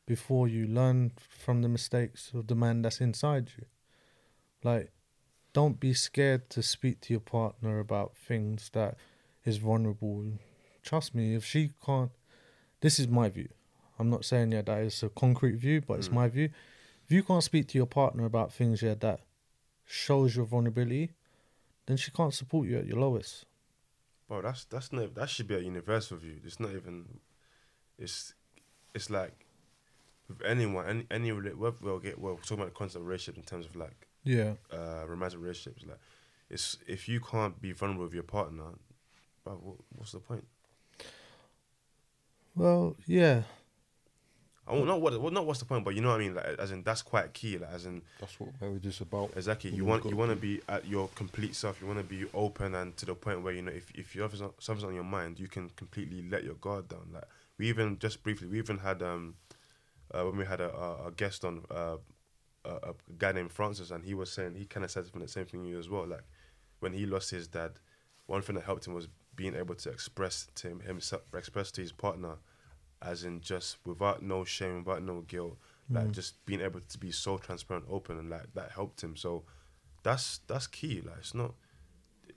[0.06, 0.66] before you.
[0.66, 3.66] Learn from the mistakes of the man that's inside you.
[4.62, 4.90] Like,
[5.52, 8.96] don't be scared to speak to your partner about things that
[9.44, 10.24] is vulnerable.
[10.82, 12.10] Trust me, if she can't,
[12.80, 13.48] this is my view.
[13.98, 16.14] I'm not saying yeah that is a concrete view, but it's Mm.
[16.14, 16.48] my view.
[17.04, 19.20] If you can't speak to your partner about things yeah that
[19.84, 21.12] shows your vulnerability,
[21.86, 23.44] then she can't support you at your lowest.
[24.30, 26.36] Bro, that's that's not that should be a universal view.
[26.44, 27.18] It's not even.
[27.98, 28.32] It's
[28.94, 29.44] it's like
[30.28, 33.38] with anyone, any any whether we'll get well we're talking about the concept of relationship
[33.38, 34.54] in terms of like Yeah.
[34.72, 35.84] uh romantic relationships.
[35.84, 35.98] Like,
[36.48, 38.66] it's if you can't be vulnerable with your partner,
[39.44, 40.46] but what, what's the point?
[42.54, 43.42] Well, yeah.
[44.70, 46.34] I won't, not what well, not what's the point, but you know what I mean.
[46.34, 47.58] Like, as in that's quite key.
[47.58, 49.32] Like, as in That's what marriage is about.
[49.36, 49.70] Exactly.
[49.70, 51.80] You want you to want to be- be at your complete self.
[51.80, 54.22] You want to be open and to the point where you know if if you
[54.22, 57.08] have something on your mind, you can completely let your guard down.
[57.12, 57.24] Like
[57.58, 59.34] we even just briefly, we even had um
[60.12, 61.96] uh, when we had a, a, a guest on uh,
[62.64, 65.46] a, a guy named Francis, and he was saying he kind of said the same
[65.46, 66.06] thing you as well.
[66.06, 66.24] Like
[66.80, 67.72] when he lost his dad,
[68.26, 71.80] one thing that helped him was being able to express to him, himself, express to
[71.80, 72.36] his partner,
[73.02, 75.56] as in just without no shame, without no guilt,
[75.88, 76.12] like Mm.
[76.12, 79.16] just being able to be so transparent, open, and like that helped him.
[79.16, 79.44] So
[80.02, 81.00] that's that's key.
[81.00, 81.54] Like it's not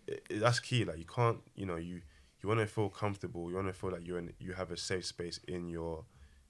[0.08, 0.86] it, it- that's key.
[0.86, 2.02] Like you can't, you know, you
[2.42, 3.50] you want to feel comfortable.
[3.50, 6.06] You want to feel like you're in, you have a safe space in your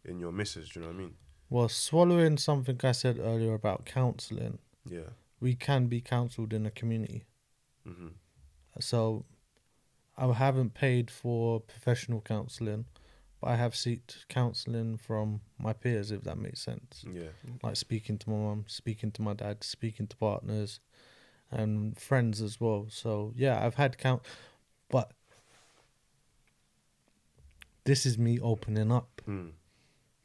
[0.05, 0.69] in your missus.
[0.69, 1.15] Do you know what I mean?
[1.49, 5.09] Well, swallowing something I said earlier about counselling, Yeah.
[5.39, 7.25] we can be counselled in a community.
[7.83, 8.09] hmm
[8.79, 9.25] So
[10.17, 12.85] I haven't paid for professional counselling,
[13.43, 17.03] but I have sought counselling from my peers, if that makes sense.
[17.11, 17.27] Yeah.
[17.61, 20.79] Like speaking to my mum, speaking to my dad, speaking to partners
[21.51, 22.85] and friends as well.
[22.89, 24.21] So yeah, I've had count,
[24.89, 25.11] but
[27.83, 29.21] this is me opening up.
[29.27, 29.51] Mm.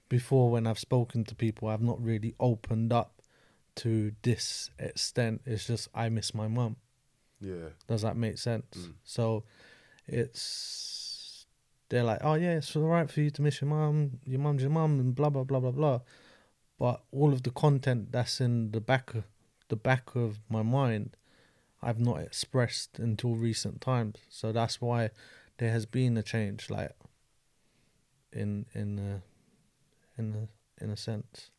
[0.08, 3.20] Before, when I've spoken to people, I've not really opened up
[3.76, 5.40] to this extent.
[5.44, 6.76] It's just I miss my mum.
[7.40, 7.70] Yeah.
[7.88, 8.76] Does that make sense?
[8.78, 8.92] Mm.
[9.02, 9.42] So
[10.06, 10.97] it's
[11.89, 14.20] they're like, oh yeah, it's all right for you to miss your mum.
[14.24, 16.01] Your mum's your mum, and blah blah blah blah blah.
[16.78, 19.24] But all of the content that's in the back of
[19.68, 21.16] the back of my mind,
[21.82, 24.18] I've not expressed until recent times.
[24.28, 25.11] So that's why
[25.59, 26.93] there has been a change, like
[28.32, 29.20] in in uh,
[30.16, 31.51] in a in a sense.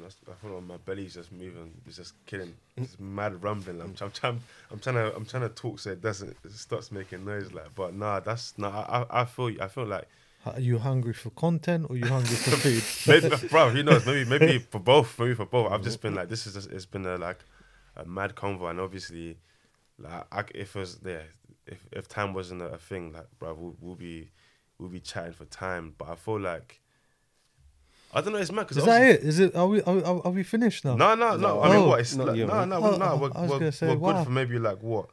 [0.00, 1.72] That's, I feel like my belly's just moving.
[1.86, 2.54] It's just killing.
[2.76, 3.80] It's mad rumbling.
[3.80, 4.40] I'm, I'm trying.
[4.70, 5.14] I'm trying to.
[5.14, 6.34] I'm trying to talk so it doesn't.
[6.44, 7.52] It starts making noise.
[7.52, 8.70] Like, but nah, that's nah.
[8.88, 9.60] I, I, feel.
[9.60, 10.08] I feel like
[10.46, 12.82] Are you hungry for content or you hungry for food?
[13.06, 13.70] maybe, bro.
[13.70, 14.06] Who knows?
[14.06, 15.18] Maybe, maybe for both.
[15.18, 15.70] Maybe for both.
[15.70, 16.54] I've just been like, this is.
[16.54, 17.40] Just, it's been a like
[17.96, 19.36] a mad convo, and obviously,
[19.98, 21.26] like, I, if it was there,
[21.66, 24.30] if if time wasn't a, a thing, like, bro, we'll, we'll be
[24.78, 25.94] we'll be chatting for time.
[25.98, 26.78] But I feel like.
[28.12, 28.38] I don't know.
[28.38, 29.20] It's mad because Is that it?
[29.22, 29.56] Is it?
[29.56, 30.94] Are we are, we- are we finished now?
[30.96, 31.56] No, no, no.
[31.56, 31.62] No.
[31.62, 31.88] I mean, Oh.
[31.88, 32.00] what?
[32.00, 32.68] It's Not like, yet, no, man.
[32.68, 33.04] no, Oh, no.
[33.12, 34.12] oh, We're, I was we're, gonna say, we're wow.
[34.12, 35.08] good for maybe like what?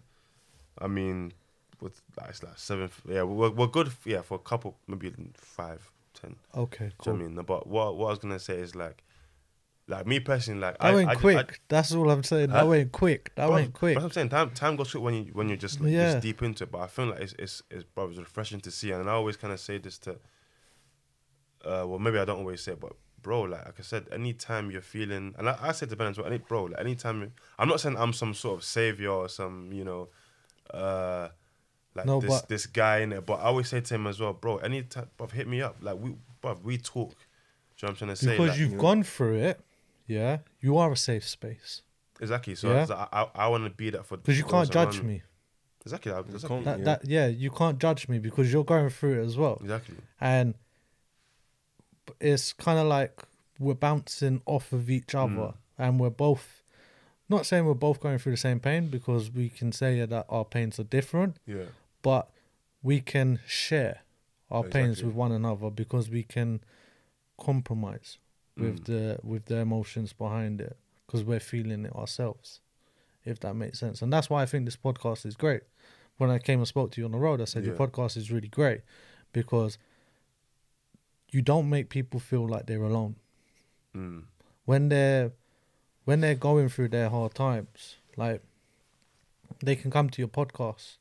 [0.78, 1.32] I mean,
[1.80, 2.90] with like, it's like seven.
[3.08, 3.88] Yeah, we're we're good.
[3.88, 6.36] f- Yeah, for a couple, maybe five, ten.
[6.56, 7.14] Okay, Do cool.
[7.14, 7.46] you know what I mean?
[7.46, 9.02] But what what I was gonna say is like,
[9.88, 11.62] like me personally, like That I went I, ju- quick.
[11.70, 12.50] That's all I'm saying.
[12.50, 12.66] That Huh?
[12.68, 13.32] went quick.
[13.36, 13.96] That bro, went quick.
[13.96, 16.12] But I'm saying time time goes quick when you when you're just like, Yeah.
[16.12, 16.72] just deep into it.
[16.72, 19.38] But I feel like it's it's it's, bro, it's refreshing to see, and I always
[19.38, 20.18] kind of say this to.
[21.66, 24.72] Uh, well, maybe I don't always say, it, but bro, like, like I said, anytime
[24.72, 27.68] you're feeling, and I, I said to Ben as well, any bro, like anytime I'm
[27.68, 30.08] not saying I'm some sort of savior or some, you know,
[30.74, 31.30] uh,
[31.96, 34.20] like No, this but- this guy in it, but I always say to him as
[34.20, 37.10] well, bro, anytime, bro, hit me up, like we, bro, we talk.
[37.12, 38.32] Do you know what I'm trying to say?
[38.32, 38.78] because Like, you've Yeah.
[38.78, 39.60] gone through it,
[40.08, 41.82] yeah, you are a safe space.
[42.22, 42.56] exactly.
[42.56, 42.86] So Yeah.
[42.90, 45.22] I, I, I want to be that for Because you can't judge around me.
[45.86, 46.12] Exactly.
[46.12, 46.64] I- You exactly.
[46.64, 46.86] That Yeah.
[46.86, 49.58] that yeah, you can't judge me because you're going through it as well.
[49.62, 49.96] Exactly.
[50.22, 50.54] and
[52.20, 53.24] it's kind of like
[53.60, 55.56] we're bouncing off of each other Mm.
[55.78, 56.64] and we're both
[57.28, 60.46] not saying we're both going through the same pain because we can say that our
[60.46, 61.66] pains are different Yeah.
[62.02, 62.30] but
[62.82, 64.02] we can share
[64.50, 66.62] our pains with one another because we can
[67.38, 68.18] compromise
[68.58, 68.86] with Mm.
[68.86, 72.60] the with the emotions behind it because we're feeling it ourselves
[73.26, 75.62] if that makes sense and that's why i think this podcast is great
[76.18, 78.32] when i came and spoke to you on the road i said your podcast is
[78.32, 78.82] really great
[79.32, 79.78] because
[81.32, 83.16] you don't make people feel like they're alone
[83.96, 84.26] Mm.
[84.66, 85.32] when they're
[86.06, 88.44] when they're going through their hard times like
[89.64, 90.98] they can come to your podcast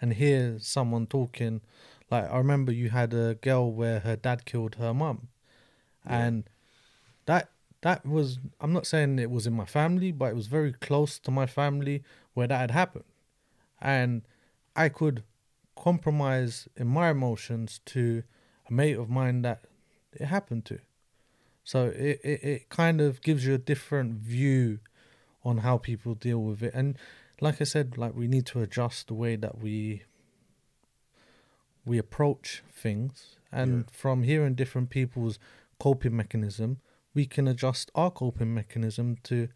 [0.00, 1.62] and hear someone talking
[2.10, 5.28] like i remember you had a girl where her dad killed her mum
[6.04, 6.26] Yeah.
[6.26, 6.44] and
[7.24, 7.48] that
[7.80, 11.18] that was i'm not saying it was in my family but it was very close
[11.20, 12.02] to my family
[12.34, 13.04] where that had happened
[13.80, 14.22] and
[14.76, 15.22] i could
[15.74, 18.22] compromise in my emotions to
[18.68, 19.60] a mate of mine that
[20.12, 20.78] it happened to
[21.64, 24.78] so it, it, it kind of gives you a different view
[25.44, 26.72] on how people deal with it.
[26.74, 26.96] And
[27.40, 30.02] like I said, like we need to adjust the way that we
[31.84, 33.36] we approach things.
[33.52, 33.82] And Yeah.
[33.92, 35.38] from hearing different people's
[35.80, 36.80] coping mechanism,
[37.14, 39.48] we can adjust our coping mechanism to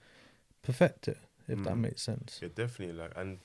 [0.62, 1.80] perfect it, if that Mm.
[1.80, 2.40] makes sense.
[2.42, 2.96] Yeah, definitely.
[2.96, 3.38] Like and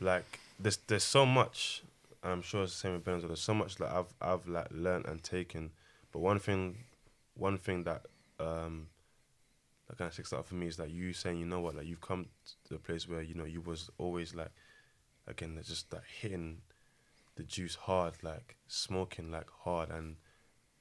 [0.00, 1.82] like there's there's so much.
[2.22, 3.20] I'm sure it's the same with Ben.
[3.20, 5.70] There's so much that I've I've like learned and taken.
[6.12, 6.84] But one thing,
[7.34, 8.06] one thing that
[8.40, 8.88] um
[9.88, 11.86] that kind of sticks out for me is that you saying, you know what, like
[11.86, 12.26] you've come
[12.66, 14.50] to the place where you know you was always like,
[15.26, 16.58] again, just like hitting
[17.36, 20.16] the juice hard, like smoking like hard, and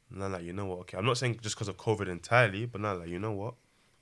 [0.09, 2.81] now like you know what, okay, I'm not saying just because of COVID entirely, but
[2.81, 3.53] now like you know what,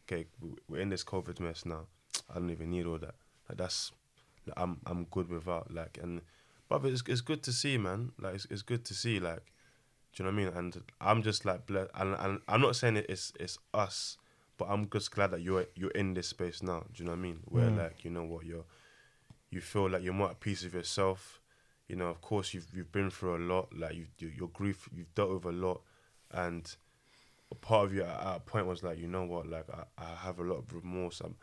[0.08, 1.86] okay, we- we're in this COVID mess now.
[2.30, 3.16] I don't even need all that.
[3.50, 3.92] Like that's,
[4.48, 6.22] like, I'm I'm good without like and,
[6.84, 8.12] it's it's good to see, man.
[8.20, 9.52] Like it's it's good to see, like,
[10.14, 10.58] do you know what I mean?
[10.58, 14.18] And I'm just like blessed, and, and I'm not saying it, it's it's us,
[14.58, 16.82] but I'm just glad that you're you're in this space now.
[16.94, 17.40] Do you know what I mean?
[17.46, 17.78] Where Mm.
[17.78, 18.66] like you know what you're,
[19.52, 21.40] you feel like you're more at peace with yourself.
[21.88, 23.70] You know, of course you've you've been through a lot.
[23.78, 25.82] Like you you your grief, you've dealt with a lot,
[26.32, 26.76] and
[27.52, 29.84] a part of you at, at a point was like, you know what, like I,
[30.04, 31.36] I have a lot of remorse, um,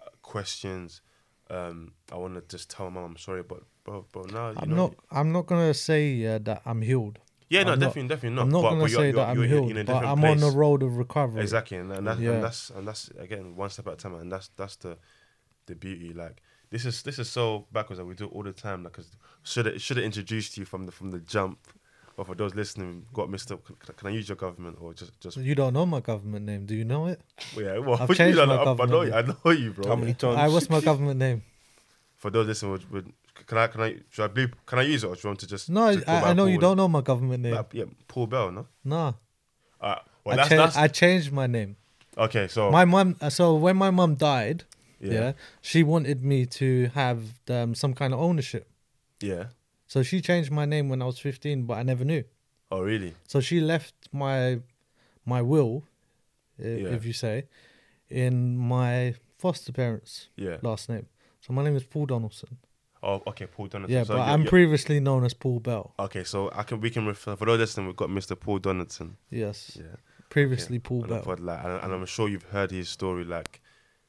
[0.00, 1.02] uh, questions.
[1.50, 4.70] Um, I want to just tell mom I'm sorry, but bro, bro, now you I'm
[4.70, 4.94] know, not.
[5.10, 7.18] I'm not gonna say uh, that I'm healed.
[7.50, 8.42] Yeah, no, I'm not- definitely, definitely not.
[8.42, 10.04] I'm not but, gonna but you're- say you're- that I'm you're healed, in a but
[10.04, 11.42] I'm on the road of recovery.
[11.42, 12.30] Exactly, and, and, that, Yeah.
[12.32, 14.96] and that's and that's again one step at a time, and that's that's the
[15.66, 16.12] the beauty.
[16.14, 18.84] Like this is this is so backwards that we do it all the time.
[18.84, 19.10] Like, 'cause
[19.42, 21.58] should have should have introduced you from the from the jump.
[22.18, 23.64] Or for those listening, got missed up.
[23.64, 25.36] Can, can I use your government or just just?
[25.38, 27.20] You don't know my government name, do you know it?
[27.56, 29.14] Yeah, well, I've what you changed my I, know- I know government you.
[29.14, 29.88] I know you, bro.
[29.88, 30.36] How many times?
[30.38, 31.42] I what's my government name?
[32.16, 33.12] For those listening, would, would,
[33.46, 35.40] can I can I should I bleep, can I use it or do you want
[35.40, 35.70] to just?
[35.70, 37.54] No, just I, I know you don't know my government name.
[37.54, 38.66] Like, yeah, Paul Bell, no.
[38.84, 39.14] No.
[39.80, 41.76] Uh, well, I, that's cha- that's I changed my name.
[42.16, 42.46] okay.
[42.46, 43.16] So My mum.
[43.20, 44.64] uh, So when my mum died,
[45.00, 45.32] yeah, yeah.
[45.62, 48.68] she wanted me to have um, some kind of ownership.
[49.20, 49.46] yeah.
[49.92, 52.24] So she changed my name when I was 15, but I never knew.
[52.70, 53.12] Oh, really?
[53.32, 54.60] So she left my
[55.26, 55.72] my will,
[56.58, 56.94] i- Yeah.
[56.96, 57.36] if you say,
[58.08, 60.56] in my foster parents' Yeah.
[60.62, 61.06] last name.
[61.42, 62.56] So my name is Paul Donaldson.
[63.02, 63.94] Oh, okay, Paul Donaldson.
[63.94, 65.92] Yeah, So but you're- I'm you're- previously known as Paul Bell.
[65.98, 67.86] Okay, so I can we can refer for those listening.
[67.88, 68.34] We've got Mr.
[68.44, 69.16] Paul Donaldson.
[69.30, 69.96] Yes, Yeah,
[70.30, 71.24] previously Paul on the Bell.
[71.24, 73.60] pod, like, and, and I'm sure you've heard his story, like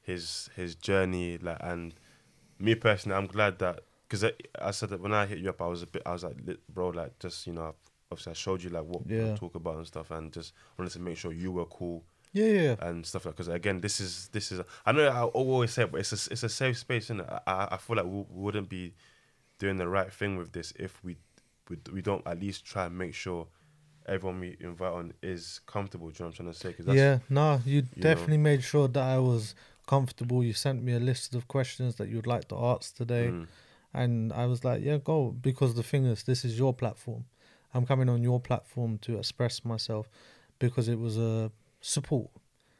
[0.01, 1.93] his his journey, like, and
[2.57, 4.31] me personally, I'm glad that because I,
[4.61, 6.35] I said that when I hit you up, I was a bit, I was like,
[6.69, 7.73] bro, like, just you know,
[8.11, 9.35] obviously I showed you like what we Yeah.
[9.35, 12.75] talk about and stuff, and just wanted to make sure you were cool Yeah, yeah,
[12.79, 13.35] and stuff like.
[13.35, 16.31] Because again, this is this is I know I always say, it, but it's a
[16.31, 18.93] it's a safe space, and I I feel like we wouldn't be
[19.59, 21.17] doing the right thing with this if we
[21.69, 23.47] we, we don't at least try and make sure
[24.05, 26.09] everyone we invite on is comfortable.
[26.09, 26.73] Do you know what I'm trying to say?
[26.73, 27.19] 'Cause that's, yeah.
[27.29, 28.01] No, you know.
[28.01, 29.55] definitely made sure that I was
[29.87, 30.43] comfortable.
[30.43, 33.47] You sent me a list of questions that you'd like to ask today, Mm,
[33.93, 35.31] and I was like, yeah, go.
[35.31, 37.25] Because the thing is, this is your platform.
[37.73, 40.09] I'm coming on your platform to express myself
[40.59, 42.29] because it was a support.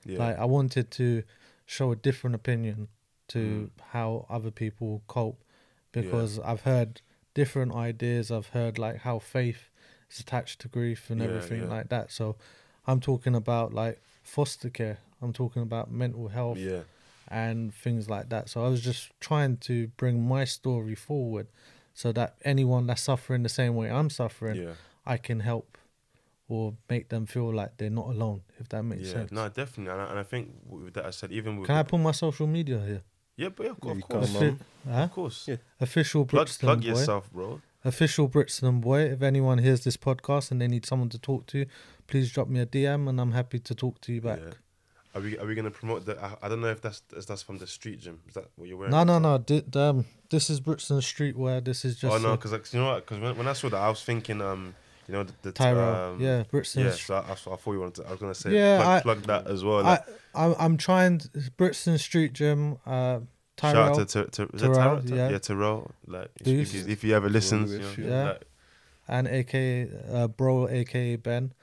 [0.06, 1.24] yeah, Like I wanted to
[1.66, 2.88] show a different opinion
[3.30, 3.70] to Mm.
[3.92, 5.44] how other people cope
[5.92, 7.02] because I've heard
[7.34, 8.30] different ideas.
[8.32, 9.70] I've heard like how faith
[10.12, 11.70] is attached to grief and Yeah, everything yeah.
[11.78, 12.12] like that.
[12.12, 12.36] So
[12.86, 15.00] I'm talking about like foster care.
[15.22, 16.84] I'm talking about mental health yeah,
[17.28, 18.50] and things like that.
[18.50, 21.48] So I was just trying to bring my story forward
[21.94, 24.74] so that anyone that's suffering the same way I'm suffering, yeah,
[25.06, 25.78] I can help
[26.48, 29.14] or make them feel like they're not alone, if that makes yeah.
[29.14, 29.32] sense.
[29.32, 30.52] No, definitely, and I, and I think
[30.94, 33.02] that I said, even with Can I the- put my social media here?
[33.38, 34.92] yeah, but yeah, of, Yeah, of course, can, huh?
[35.04, 35.56] of course, Yeah.
[35.80, 36.88] Official plug Brixton plug boy.
[36.88, 37.62] yourself, bro.
[37.86, 39.02] Official Brixton boy.
[39.12, 41.66] If anyone hears this podcast and they need someone to talk to,
[42.08, 44.40] please drop me a DM and I'm happy to talk to you back.
[44.40, 44.54] Yeah.
[45.16, 46.22] Are we are we gonna promote the?
[46.24, 48.20] I, I don't know if that's if that's from the street gym.
[48.28, 48.92] Is that what you're wearing?
[48.92, 49.38] No, no, no.
[49.38, 51.64] Di- um, this is Brixton streetwear.
[51.64, 53.06] This is just oh no, because like, you know what?
[53.06, 54.74] Because when, when I saw that, I was thinking, um,
[55.08, 56.14] you know, the, the Tyrell.
[56.14, 56.86] Um, yeah, Brixton.
[56.86, 56.92] yeah.
[56.92, 58.02] So I, I, thought- I thought you wanted.
[58.04, 59.80] To, I was gonna say, Yeah, plug, plug that as well.
[59.80, 62.78] I, Like, I, I'm trying to, Brixton Street Gym.
[62.86, 63.20] Uh,
[63.62, 64.00] shout Tyrell.
[64.00, 65.02] out to, to, to Tyrell, Tyrell?
[65.06, 65.30] yeah.
[65.30, 65.92] yeah, Tyrell.
[66.08, 68.24] Like, if, you, if you ever listen, you know, yeah.
[68.30, 68.44] like,
[69.08, 71.54] and aka uh, bro aka ben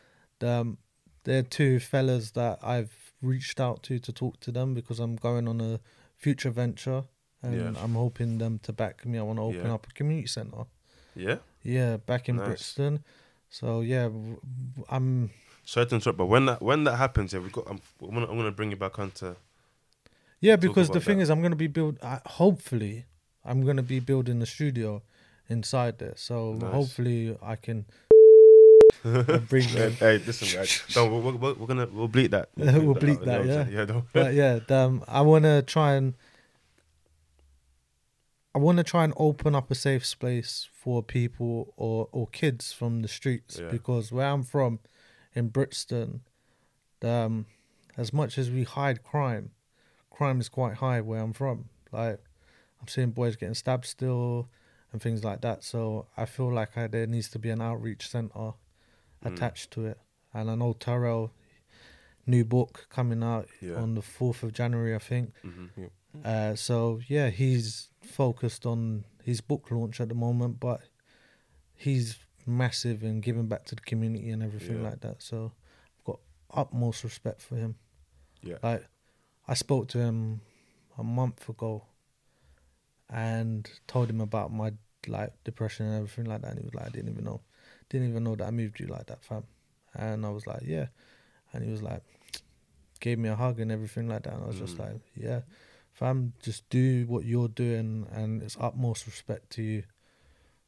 [0.42, 0.76] um
[1.24, 2.92] they're two fellas that i've
[3.22, 5.80] reached out to to talk to them because i'm going on a
[6.16, 7.04] future venture
[7.42, 7.82] and Yeah.
[7.82, 9.74] i'm hoping them to back me i want to open Yeah.
[9.74, 10.64] up a community center
[11.14, 11.38] yeah.
[11.62, 12.46] yeah back in Nice.
[12.46, 13.04] brixton
[13.48, 14.08] so yeah
[14.88, 15.30] I'm.
[15.64, 17.64] Certain interrupt, but when that when that happens, yeah, we got.
[17.70, 19.34] I'm, I'm gonna I'm gonna bring you back onto.
[20.40, 21.24] yeah because the thing that.
[21.24, 23.04] is i'm to be build uh, hopefully
[23.44, 25.02] i'm to be building the studio
[25.48, 26.72] inside there so Nice.
[26.72, 27.84] hopefully i can
[29.02, 30.82] bring Hey, them hey, listen, guys.
[30.92, 32.50] Don't we're, we're, we're gonna we'll bleep that.
[32.56, 33.78] We'll bleep out, that, you know what I'm yeah.
[33.78, 34.04] Yeah, don't.
[34.12, 36.14] but yeah, um, I want to try and
[38.54, 42.72] I want to try and open up a safe space for people or or kids
[42.72, 43.68] from the streets Yeah.
[43.70, 44.80] because where I'm from,
[45.34, 46.20] in Brixton,
[47.02, 47.46] um,
[47.96, 49.52] as much as we hide crime,
[50.10, 51.68] crime is quite high where I'm from.
[51.92, 52.18] Like
[52.80, 54.48] I'm seeing boys getting stabbed still
[54.92, 55.62] and things like that.
[55.62, 58.54] So I feel like I, there needs to be an outreach center
[59.24, 59.34] Mm.
[59.34, 59.98] attached to it.
[60.32, 61.32] And I know Tyrell,
[62.26, 63.76] new book coming out Yeah.
[63.76, 65.34] on the fourth of January, I think.
[65.42, 65.66] hmm
[66.24, 70.80] Uh, so yeah, he's focused on his book launch at the moment, but
[71.76, 74.88] he's massive in giving back to the community and everything Yeah.
[74.90, 75.22] like that.
[75.22, 75.52] So
[75.98, 77.76] I've got utmost respect for him.
[78.42, 78.58] Yeah.
[78.62, 78.86] Like
[79.46, 80.40] I spoke to him
[80.98, 81.84] a month ago
[83.08, 84.72] and told him about my
[85.06, 87.40] like depression and everything like that and he was like, I didn't even know
[87.90, 89.44] didn't even know that I moved you like that, fam.
[89.94, 90.86] And I was like, Yeah.
[91.52, 92.02] And he was like
[93.00, 94.80] gave me a hug and everything like that and I was just Mm.
[94.80, 95.40] like, Yeah,
[95.92, 99.82] fam, just do what you're doing and it's utmost respect to you.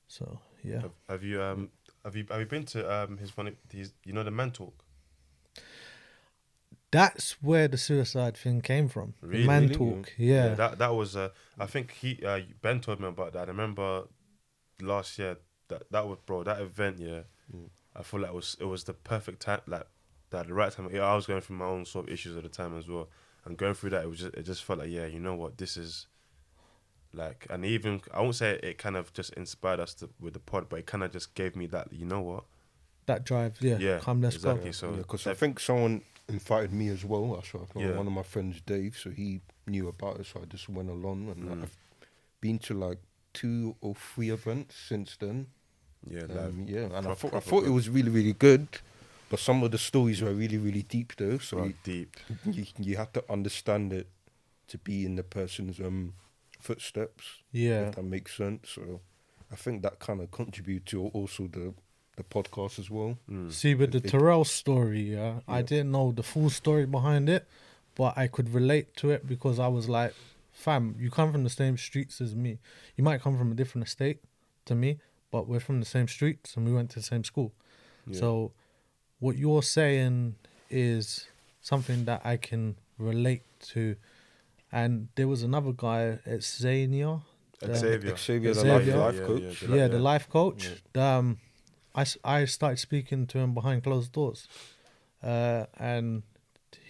[0.09, 0.83] So yeah.
[0.83, 1.71] Have, have you um
[2.05, 4.85] have you have you been to um his one his you know the man talk?
[6.91, 9.15] That's where the suicide thing came from.
[9.23, 9.47] Really?
[9.47, 9.75] Man Really?
[9.75, 10.13] talk.
[10.19, 10.55] Yeah.
[10.55, 13.45] that that was uh I think he uh Ben told me about that.
[13.45, 14.09] I remember
[14.81, 15.37] last year
[15.73, 17.21] that that was bro that event yeah.
[17.55, 17.69] Mm.
[17.95, 19.87] I feel like it was it was the perfect time like
[20.31, 20.89] that the right time.
[20.93, 23.09] Yeah, I was going through my own sort of issues at the time as well,
[23.45, 25.59] and going through that it was just it just felt like yeah you know what
[25.59, 26.07] this is.
[27.15, 30.39] Like and even I won't say it kind of just inspired us to, with the
[30.41, 32.45] pod, but it kind of just gave me that you know what
[33.05, 33.59] that drive.
[33.61, 33.77] Yeah.
[33.79, 34.67] Yeah, Come, let's exactly.
[34.67, 34.73] go.
[34.73, 37.37] So because I think someone invited me as well.
[37.39, 37.91] I saw Yeah.
[37.97, 41.29] one of my friends, Dave, so he knew about it, so I just went along,
[41.29, 41.63] and Mm.
[41.65, 41.77] I've
[42.41, 42.99] been to like
[43.35, 45.49] two or three events since then.
[46.09, 48.67] Yeah like, Um, yeah, and I proper- thought I thought it was really really good,
[49.31, 51.39] but some of the stories were really really deep though.
[51.39, 52.17] So bro, you, deep.
[52.45, 54.09] you you have to understand it
[54.69, 56.15] to be in the person's um
[56.61, 57.25] footsteps.
[57.53, 57.89] Yeah.
[57.89, 58.71] if that makes sense.
[58.71, 59.01] So
[59.51, 61.75] I think that kind of contribute to also the
[62.17, 63.17] the podcast as well.
[63.31, 63.51] Mm.
[63.51, 67.47] See, with the It- Tyrell story, yeah, I didn't know the full story behind it,
[67.95, 70.15] but I could relate to it because I was like
[70.53, 72.59] fam, you come from the same streets as me.
[72.97, 74.19] You might come from a different estate
[74.67, 74.99] to me,
[75.33, 77.51] but we're from the same streets and we went to the same school.
[78.07, 78.21] Yeah.
[78.21, 78.53] So
[79.19, 80.37] what you're saying
[80.71, 81.27] is
[81.61, 83.97] something that I can relate to.
[84.71, 86.03] And there was another guy
[86.35, 87.23] at Zania.
[87.63, 88.17] um, Xavier.
[88.17, 89.43] Xavier, the life, life Yeah, coach.
[89.63, 89.89] yeah, yeah, yeah.
[89.89, 90.71] the life coach.
[90.95, 91.39] Um,
[91.95, 94.49] I, s- I started speaking to him behind closed doors,
[95.23, 96.23] uh, and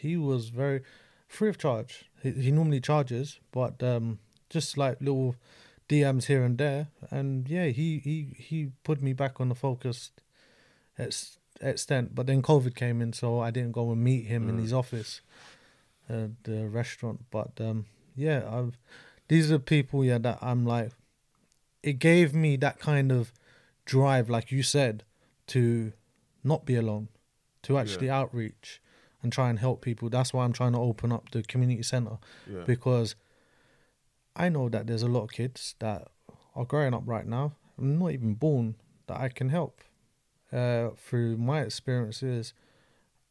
[0.00, 0.82] he was very
[1.28, 2.04] free of charge.
[2.22, 4.18] He, he normally charges, but um,
[4.48, 5.34] just like little
[5.92, 8.16] DMs here and there, and yeah, he he
[8.48, 10.22] he put me back on the focused
[10.98, 12.14] ex- extent.
[12.14, 14.62] But then COVID came in, so I didn't go and meet him in Mm.
[14.62, 15.20] his office,
[16.08, 17.20] uh, the restaurant.
[17.30, 17.86] But um,
[18.16, 18.78] yeah, I've
[19.28, 20.90] these are people yeah that I'm like
[21.82, 23.32] it gave me that kind of
[23.84, 25.04] drive, like you said,
[25.48, 25.92] to
[26.44, 27.08] not be alone,
[27.64, 28.80] to actually outreach
[29.22, 30.08] and try and help people.
[30.08, 32.18] That's why I'm trying to open up the community center
[32.48, 32.62] Yeah.
[32.66, 33.16] because
[34.34, 36.08] I know that there's a lot of kids that
[36.54, 38.76] are growing up right now, I'm not even born,
[39.06, 39.80] that I can help
[40.52, 42.54] uh, through my experiences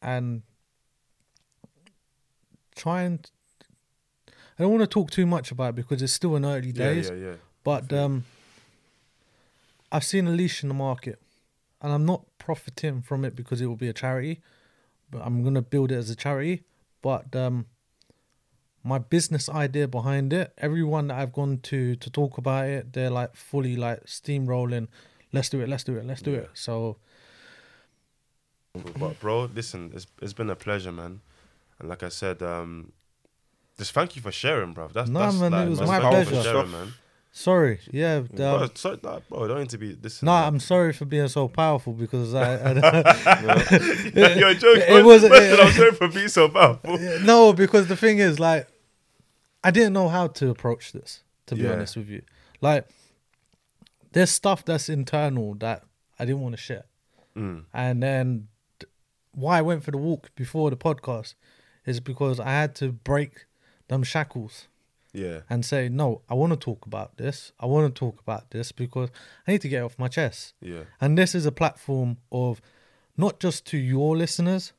[0.00, 0.42] and
[2.74, 3.30] try and.
[4.58, 6.90] I don't want to talk too much about it because it's still in early Yeah,
[6.90, 7.08] days.
[7.10, 7.34] yeah, yeah.
[7.64, 8.24] But um,
[9.90, 11.20] I've seen a leash in the market,
[11.80, 14.40] and I'm not profiting from it because it will be a charity.
[15.10, 16.62] But I'm gonna build it as a charity.
[17.00, 17.66] But um,
[18.84, 23.10] my business idea behind it, everyone that I've gone to to talk about it, they're
[23.10, 24.88] like fully like steamrolling.
[25.32, 25.68] Let's do it.
[25.68, 26.04] Let's do it.
[26.06, 26.38] Let's do Yeah.
[26.38, 26.50] it.
[26.54, 26.96] So
[28.98, 31.20] But bro, listen, it's it's been a pleasure, man.
[31.78, 32.92] And like I said, um,
[33.78, 34.88] just thank you for sharing, bro.
[34.88, 36.42] That's No, that's man, like, it was my pleasure.
[36.42, 36.92] Sharing, man.
[37.32, 37.80] sorry.
[37.90, 38.20] Yeah.
[38.20, 40.22] bro, Um, so, nah, bro, don't need to be this.
[40.22, 42.72] no, I'm sorry for being so powerful because I, I
[44.38, 44.82] You're joking.
[44.96, 46.98] It was- Listen, I'm sorry for being so powerful.
[47.24, 48.68] No, because the thing is, like,
[49.64, 51.22] I didn't know how to approach this.
[51.46, 51.72] To be Yeah.
[51.72, 52.22] honest with you,
[52.60, 52.86] like,
[54.12, 55.84] there's stuff that's internal that
[56.18, 56.84] I didn't want to share,
[57.34, 58.48] Mm, and then
[59.32, 61.34] why I went for the walk before the podcast
[61.86, 63.46] is because I had to break
[63.88, 64.68] them shackles
[65.12, 67.52] yeah, and say, no, I want to talk about this.
[67.58, 69.08] I want to talk about this because
[69.46, 70.54] I need to get it off my chest.
[70.60, 72.60] yeah, And this is a platform of
[73.16, 74.72] not just to your listeners,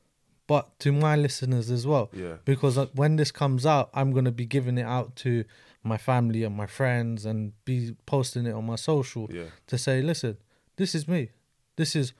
[0.46, 2.10] but to my listeners as well.
[2.12, 5.44] yeah, Because when this comes out, I'm going to be giving it out to
[5.82, 10.02] my family and my friends and be posting it on my social yeah, to say,
[10.02, 10.36] listen,
[10.76, 11.30] this is me.
[11.76, 12.12] This is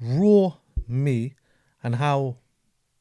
[0.00, 0.54] raw
[0.88, 1.34] me
[1.82, 2.36] and how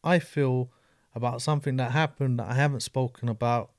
[0.04, 0.72] I feel
[1.16, 3.72] about something that happened that I haven't spoken about.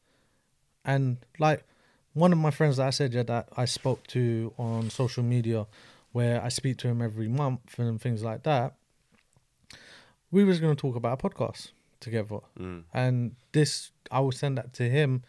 [0.84, 1.64] And like
[2.12, 5.66] one of my friends that I said yeah, that I spoke to on social media,
[6.12, 8.74] where I speak to him every month and things like that,
[10.30, 12.40] we was going to talk about a podcast together.
[12.58, 15.22] mm, And this, I will send that to him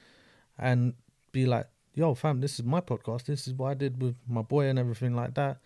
[0.57, 0.93] and
[1.31, 3.25] be like, yo, fam, this is my podcast.
[3.25, 5.57] This is what I did with my boy and everything like that.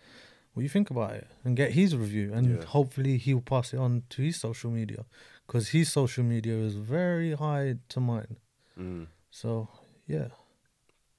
[0.54, 1.26] What do you think about it?
[1.44, 2.32] And get his review.
[2.32, 2.64] And Yeah.
[2.64, 5.04] hopefully he'll pass it on to his social media
[5.46, 8.36] because his social media is very high to mine.
[8.78, 9.06] mm.
[9.30, 9.68] So,
[10.06, 10.28] yeah.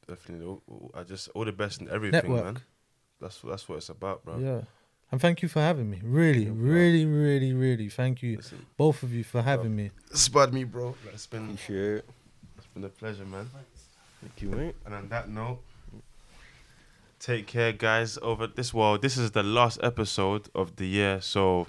[0.07, 0.57] Definitely.
[0.93, 2.43] I just all the best in everything, Network.
[2.45, 2.57] man.
[3.19, 4.37] That's that's what it's about, bro.
[4.39, 4.61] Yeah.
[5.11, 6.01] And thank you for having me.
[6.03, 7.87] Really, Yeah, really, really, really.
[7.89, 9.91] Thank you, Listen, both of you, for having me.
[10.13, 10.95] spud me, bro.
[11.13, 12.09] It's been Appreciate it.
[12.57, 13.49] it's been a pleasure, man.
[14.21, 14.75] Thank you, mate.
[14.85, 15.59] And on that note,
[17.19, 18.17] take care, guys.
[18.21, 21.67] Over this well, this is the last episode of the year, so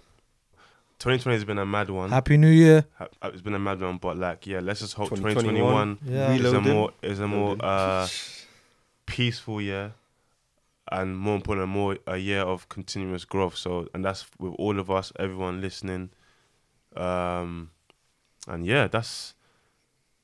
[0.99, 2.11] 2020 has been a mad one.
[2.11, 2.87] Happy New Year.
[2.99, 5.97] Ha- uh, It's been a mad one, but like, yeah, let's just hope 2021.
[5.99, 6.33] 2021 Yeah.
[6.33, 6.73] is a Reloading.
[6.75, 8.09] more is a more uh,
[9.07, 9.93] peaceful year,
[10.91, 13.57] and more important, more a year of continuous growth.
[13.57, 16.11] So, and that's with all of us, everyone listening.
[16.97, 17.71] Um,
[18.47, 19.35] and yeah, that's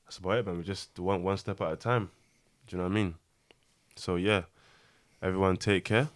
[0.04, 0.58] that's about it, man.
[0.58, 2.10] We just one one step at a time.
[2.66, 3.14] Do you know what I mean?
[3.96, 4.42] So yeah,
[5.22, 6.08] everyone take care,